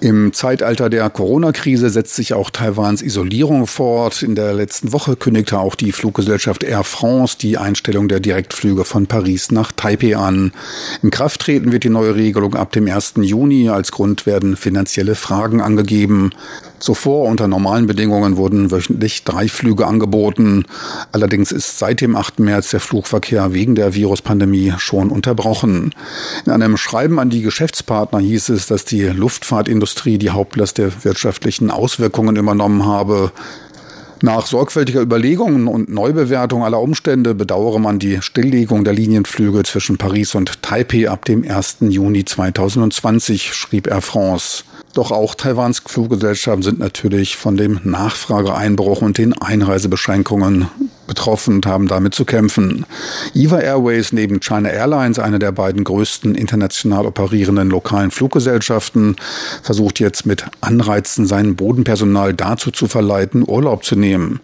Im 0.00 0.32
Zeitalter 0.32 0.90
der 0.90 1.10
Corona-Krise 1.10 1.90
setzt 1.90 2.14
sich 2.14 2.32
auch 2.32 2.50
Taiwans 2.50 3.02
Isolierung 3.02 3.66
fort. 3.66 4.22
In 4.22 4.36
der 4.36 4.54
letzten 4.54 4.92
Woche 4.92 5.16
kündigte 5.16 5.58
auch 5.58 5.74
die 5.74 5.90
Fluggesellschaft 5.90 6.62
Air 6.62 6.84
France 6.84 7.36
die 7.36 7.58
Einstellung 7.58 8.06
der 8.06 8.20
Direktflüge 8.20 8.84
von 8.84 9.08
Paris 9.08 9.50
nach 9.50 9.72
Taipei 9.72 10.16
an. 10.16 10.52
In 11.02 11.10
Kraft 11.10 11.40
treten 11.40 11.72
wird 11.72 11.82
die 11.82 11.88
neue 11.88 12.14
Regelung 12.14 12.54
ab 12.54 12.70
dem 12.70 12.86
1. 12.86 13.14
Juni. 13.22 13.70
Als 13.70 13.90
Grund 13.90 14.24
werden 14.24 14.56
finanzielle 14.56 15.16
Fragen 15.16 15.60
angegeben. 15.60 16.30
Zuvor 16.78 17.26
unter 17.26 17.48
normalen 17.48 17.88
Bedingungen 17.88 18.36
wurden 18.36 18.70
wöchentlich 18.70 19.24
drei 19.24 19.48
Flüge 19.48 19.88
angeboten. 19.88 20.64
Allerdings 21.10 21.50
ist 21.50 21.80
seit 21.80 22.00
dem 22.02 22.14
8. 22.14 22.38
März 22.38 22.70
der 22.70 22.78
Flugverkehr 22.78 23.52
wegen 23.52 23.74
der 23.74 23.94
Viruspandemie 23.94 24.74
schon 24.78 25.10
unterbrochen. 25.10 25.92
In 26.46 26.52
einem 26.52 26.76
Schreiben 26.76 27.18
an 27.18 27.30
die 27.30 27.42
Geschäftspartner 27.42 28.20
hieß 28.20 28.50
es, 28.50 28.68
dass 28.68 28.84
die 28.84 29.02
Luftfahrtindustrie 29.02 29.87
die 30.18 30.30
Hauptlast 30.30 30.78
der 30.78 31.04
wirtschaftlichen 31.04 31.70
Auswirkungen 31.70 32.36
übernommen 32.36 32.86
habe. 32.86 33.32
Nach 34.20 34.46
sorgfältiger 34.46 35.00
Überlegung 35.00 35.68
und 35.68 35.88
Neubewertung 35.88 36.64
aller 36.64 36.80
Umstände 36.80 37.36
bedauere 37.36 37.78
man 37.78 38.00
die 38.00 38.20
Stilllegung 38.20 38.82
der 38.82 38.92
Linienflüge 38.92 39.62
zwischen 39.62 39.96
Paris 39.96 40.34
und 40.34 40.60
Taipei 40.60 41.08
ab 41.08 41.24
dem 41.24 41.48
1. 41.48 41.76
Juni 41.80 42.24
2020, 42.24 43.54
schrieb 43.54 43.86
Air 43.86 44.02
France. 44.02 44.64
Doch 44.94 45.12
auch 45.12 45.36
Taiwans 45.36 45.82
Fluggesellschaften 45.86 46.62
sind 46.62 46.80
natürlich 46.80 47.36
von 47.36 47.56
dem 47.56 47.80
Nachfrageeinbruch 47.84 49.02
und 49.02 49.18
den 49.18 49.34
Einreisebeschränkungen 49.34 50.68
betroffen 51.08 51.56
und 51.56 51.66
haben 51.66 51.88
damit 51.88 52.14
zu 52.14 52.24
kämpfen. 52.24 52.86
EVA 53.34 53.58
Airways 53.58 54.12
neben 54.12 54.38
China 54.38 54.68
Airlines, 54.68 55.18
eine 55.18 55.40
der 55.40 55.50
beiden 55.50 55.82
größten 55.82 56.36
international 56.36 57.06
operierenden 57.06 57.70
lokalen 57.70 58.12
Fluggesellschaften, 58.12 59.16
versucht 59.64 59.98
jetzt 59.98 60.24
mit 60.24 60.44
Anreizen 60.60 61.26
sein 61.26 61.56
Bodenpersonal 61.56 62.32
dazu 62.34 62.70
zu 62.70 62.86
verleiten, 62.86 63.42
Urlaub 63.44 63.84
zu 63.84 63.96
nehmen. 63.96 64.38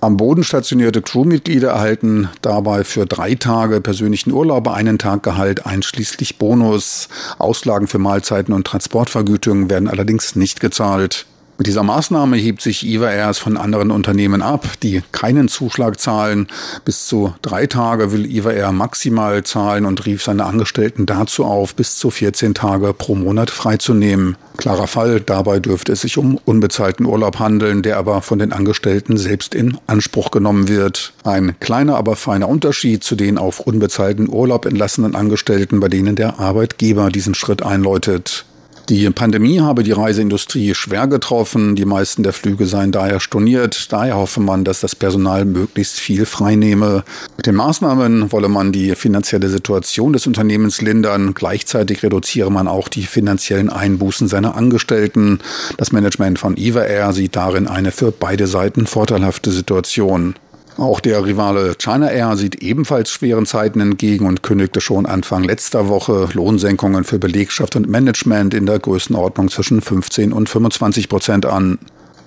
Am 0.00 0.18
Boden 0.18 0.44
stationierte 0.44 1.00
Crewmitglieder 1.00 1.70
erhalten 1.70 2.28
dabei 2.42 2.84
für 2.84 3.06
drei 3.06 3.34
Tage 3.34 3.80
persönlichen 3.80 4.30
Urlaub 4.30 4.68
einen 4.68 4.98
Tag 4.98 5.22
Gehalt 5.22 5.64
einschließlich 5.64 6.38
Bonus. 6.38 7.08
Auslagen 7.38 7.86
für 7.86 7.98
Mahlzeiten 7.98 8.52
und 8.52 8.66
Transportvergütungen 8.66 9.70
werden 9.70 9.88
allerdings 9.88 10.36
nicht 10.36 10.60
gezahlt. 10.60 11.26
Mit 11.58 11.66
dieser 11.68 11.82
Maßnahme 11.82 12.36
hebt 12.36 12.60
sich 12.60 12.84
Airs 13.10 13.38
von 13.38 13.56
anderen 13.56 13.90
Unternehmen 13.90 14.42
ab, 14.42 14.66
die 14.82 15.02
keinen 15.12 15.48
Zuschlag 15.48 15.98
zahlen. 15.98 16.48
Bis 16.84 17.06
zu 17.06 17.34
drei 17.40 17.66
Tage 17.66 18.12
will 18.12 18.26
Air 18.52 18.72
maximal 18.72 19.42
zahlen 19.42 19.86
und 19.86 20.04
rief 20.04 20.22
seine 20.22 20.44
Angestellten 20.44 21.06
dazu 21.06 21.46
auf, 21.46 21.74
bis 21.74 21.96
zu 21.96 22.10
14 22.10 22.52
Tage 22.52 22.92
pro 22.92 23.14
Monat 23.14 23.50
freizunehmen. 23.50 24.36
Klarer 24.58 24.86
Fall, 24.86 25.20
dabei 25.20 25.58
dürfte 25.58 25.92
es 25.92 26.02
sich 26.02 26.18
um 26.18 26.38
unbezahlten 26.44 27.06
Urlaub 27.06 27.38
handeln, 27.38 27.82
der 27.82 27.96
aber 27.96 28.20
von 28.20 28.38
den 28.38 28.52
Angestellten 28.52 29.16
selbst 29.16 29.54
in 29.54 29.78
Anspruch 29.86 30.30
genommen 30.30 30.68
wird. 30.68 31.14
Ein 31.24 31.58
kleiner, 31.60 31.96
aber 31.96 32.16
feiner 32.16 32.48
Unterschied 32.48 33.02
zu 33.02 33.16
den 33.16 33.38
auf 33.38 33.60
unbezahlten 33.60 34.28
Urlaub 34.28 34.66
entlassenen 34.66 35.14
Angestellten, 35.14 35.80
bei 35.80 35.88
denen 35.88 36.16
der 36.16 36.38
Arbeitgeber 36.38 37.10
diesen 37.10 37.34
Schritt 37.34 37.62
einläutet. 37.62 38.44
Die 38.88 39.10
Pandemie 39.10 39.60
habe 39.60 39.82
die 39.82 39.90
Reiseindustrie 39.90 40.72
schwer 40.76 41.08
getroffen. 41.08 41.74
Die 41.74 41.84
meisten 41.84 42.22
der 42.22 42.32
Flüge 42.32 42.66
seien 42.66 42.92
daher 42.92 43.18
storniert. 43.18 43.92
Daher 43.92 44.16
hoffe 44.16 44.38
man, 44.38 44.62
dass 44.62 44.80
das 44.80 44.94
Personal 44.94 45.44
möglichst 45.44 45.98
viel 45.98 46.24
freinehme. 46.24 47.02
Mit 47.36 47.46
den 47.46 47.56
Maßnahmen 47.56 48.30
wolle 48.30 48.48
man 48.48 48.70
die 48.70 48.94
finanzielle 48.94 49.48
Situation 49.48 50.12
des 50.12 50.28
Unternehmens 50.28 50.82
lindern. 50.82 51.34
Gleichzeitig 51.34 52.04
reduziere 52.04 52.52
man 52.52 52.68
auch 52.68 52.86
die 52.86 53.06
finanziellen 53.06 53.70
Einbußen 53.70 54.28
seiner 54.28 54.54
Angestellten. 54.54 55.40
Das 55.78 55.90
Management 55.90 56.38
von 56.38 56.56
Eva 56.56 56.84
Air 56.84 57.12
sieht 57.12 57.34
darin 57.34 57.66
eine 57.66 57.90
für 57.90 58.12
beide 58.12 58.46
Seiten 58.46 58.86
vorteilhafte 58.86 59.50
Situation. 59.50 60.36
Auch 60.78 61.00
der 61.00 61.24
Rivale 61.24 61.74
China 61.76 62.10
Air 62.10 62.36
sieht 62.36 62.56
ebenfalls 62.56 63.10
schweren 63.10 63.46
Zeiten 63.46 63.80
entgegen 63.80 64.26
und 64.26 64.42
kündigte 64.42 64.82
schon 64.82 65.06
Anfang 65.06 65.42
letzter 65.42 65.88
Woche 65.88 66.28
Lohnsenkungen 66.34 67.04
für 67.04 67.18
Belegschaft 67.18 67.76
und 67.76 67.88
Management 67.88 68.52
in 68.52 68.66
der 68.66 68.78
Größenordnung 68.78 69.48
zwischen 69.48 69.80
15 69.80 70.34
und 70.34 70.50
25 70.50 71.08
Prozent 71.08 71.46
an. 71.46 71.78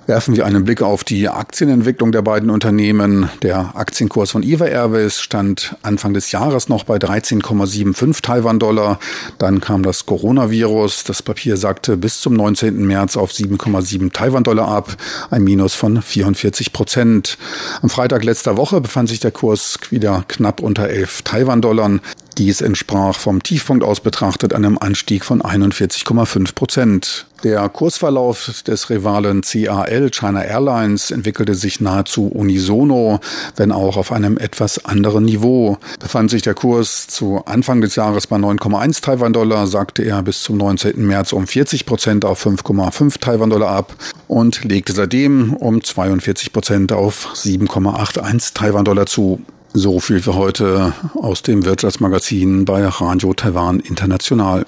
Werfen 0.10 0.36
wir 0.36 0.48
einen 0.48 0.64
Blick 0.64 0.82
auf 0.82 1.04
die 1.04 1.30
Aktienentwicklung 1.30 2.12
der 2.12 2.24
beiden 2.24 2.50
Unternehmen. 2.50 3.30
Der 3.44 3.76
Aktienkurs 3.76 4.32
von 4.32 4.42
EVA 4.42 4.66
Airways 4.66 5.22
stand 5.22 5.76
Anfang 5.84 6.16
des 6.16 6.32
Jahres 6.32 6.68
noch 6.68 6.84
bei 6.84 6.96
13,75 6.96 8.24
Taiwan-Dollar. 8.24 9.00
Dann 9.38 9.62
kam 9.62 9.84
das 9.84 10.08
Coronavirus. 10.08 11.04
Das 11.04 11.22
Papier 11.22 11.58
sagte 11.58 11.96
bis 11.96 12.22
zum 12.22 12.34
19. 12.34 12.88
März 12.88 13.18
auf 13.18 13.30
7,7 13.30 14.12
Taiwan-Dollar 14.12 14.68
ab, 14.68 14.98
ein 15.30 15.44
Minus 15.44 15.76
von 15.76 16.02
44 16.02 16.74
Prozent. 16.74 17.38
Am 17.84 17.92
Freitag 17.92 18.24
letzter 18.24 18.58
Woche 18.58 18.82
befand 18.82 19.10
sich 19.10 19.20
der 19.20 19.30
Kurs 19.30 19.78
wieder 19.92 20.26
knapp 20.28 20.60
unter 20.60 20.90
11 20.90 21.22
Taiwan-Dollar. 21.22 22.00
Dies 22.40 22.62
entsprach 22.62 23.20
vom 23.20 23.44
Tiefpunkt 23.44 23.84
aus 23.84 24.00
betrachtet 24.00 24.54
einem 24.54 24.78
Anstieg 24.78 25.26
von 25.26 25.42
41,5 25.42 26.56
Prozent. 26.56 27.26
Der 27.44 27.68
Kursverlauf 27.68 28.64
des 28.66 28.90
Rivalen 28.90 29.42
CAL 29.42 30.10
China 30.10 30.42
Airlines 30.42 31.12
entwickelte 31.12 31.54
sich 31.54 31.82
nahezu 31.82 32.28
unisono, 32.28 33.20
wenn 33.58 33.74
auch 33.74 33.98
auf 33.98 34.14
einem 34.14 34.38
etwas 34.38 34.86
anderen 34.86 35.26
Niveau. 35.26 35.80
Befand 36.00 36.32
sich 36.32 36.42
der 36.42 36.54
Kurs 36.54 37.08
zu 37.08 37.44
Anfang 37.46 37.82
des 37.82 37.98
Jahres 37.98 38.28
bei 38.28 38.38
9,1 38.38 39.02
Taiwan-Dollar, 39.02 39.68
sagte 39.68 40.04
er 40.04 40.24
bis 40.24 40.42
zum 40.42 40.56
19. 40.56 41.06
März 41.06 41.34
um 41.34 41.46
40 41.46 41.86
Prozent 41.86 42.24
auf 42.24 42.46
5,5 42.46 43.20
Taiwan-Dollar 43.20 43.70
ab 43.70 43.96
und 44.30 44.64
legte 44.64 44.94
seitdem 44.94 45.54
um 45.56 45.84
42 45.84 46.54
Prozent 46.54 46.94
auf 46.94 47.34
7,81 47.36 48.54
Taiwan-Dollar 48.54 49.08
zu. 49.08 49.42
So 49.74 50.00
viel 50.00 50.20
für 50.20 50.36
heute 50.36 50.94
aus 51.16 51.44
dem 51.44 51.64
Wirtschaftsmagazin 51.64 52.66
bei 52.66 52.88
Radio 52.88 53.34
Taiwan 53.34 53.80
International. 53.80 54.66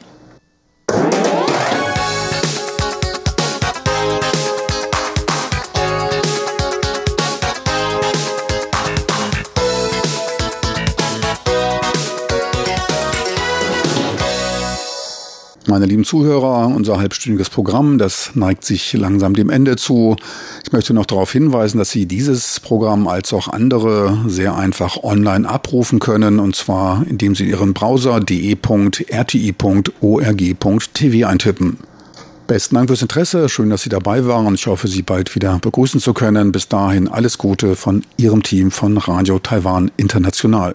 Meine 15.71 15.85
lieben 15.85 16.03
Zuhörer, 16.03 16.67
unser 16.67 16.99
halbstündiges 16.99 17.49
Programm, 17.49 17.97
das 17.97 18.31
neigt 18.33 18.65
sich 18.65 18.91
langsam 18.91 19.35
dem 19.35 19.49
Ende 19.49 19.77
zu. 19.77 20.17
Ich 20.65 20.73
möchte 20.73 20.93
noch 20.93 21.05
darauf 21.05 21.31
hinweisen, 21.31 21.77
dass 21.77 21.91
Sie 21.91 22.07
dieses 22.07 22.59
Programm 22.59 23.07
als 23.07 23.31
auch 23.31 23.47
andere 23.47 24.17
sehr 24.27 24.57
einfach 24.57 25.01
online 25.01 25.47
abrufen 25.47 25.99
können, 25.99 26.41
und 26.41 26.57
zwar 26.57 27.05
indem 27.07 27.35
Sie 27.35 27.45
Ihren 27.45 27.73
Browser 27.73 28.19
de.rti.org.tv 28.19 28.97
eintippen. 31.25 31.77
Besten 32.47 32.75
Dank 32.75 32.89
fürs 32.89 33.01
Interesse, 33.01 33.47
schön, 33.47 33.69
dass 33.69 33.83
Sie 33.83 33.89
dabei 33.89 34.25
waren. 34.25 34.55
Ich 34.55 34.67
hoffe, 34.67 34.89
Sie 34.89 35.03
bald 35.03 35.33
wieder 35.35 35.57
begrüßen 35.59 36.01
zu 36.01 36.13
können. 36.13 36.51
Bis 36.51 36.67
dahin 36.67 37.07
alles 37.07 37.37
Gute 37.37 37.77
von 37.77 38.03
Ihrem 38.17 38.43
Team 38.43 38.71
von 38.71 38.97
Radio 38.97 39.39
Taiwan 39.39 39.89
International. 39.95 40.73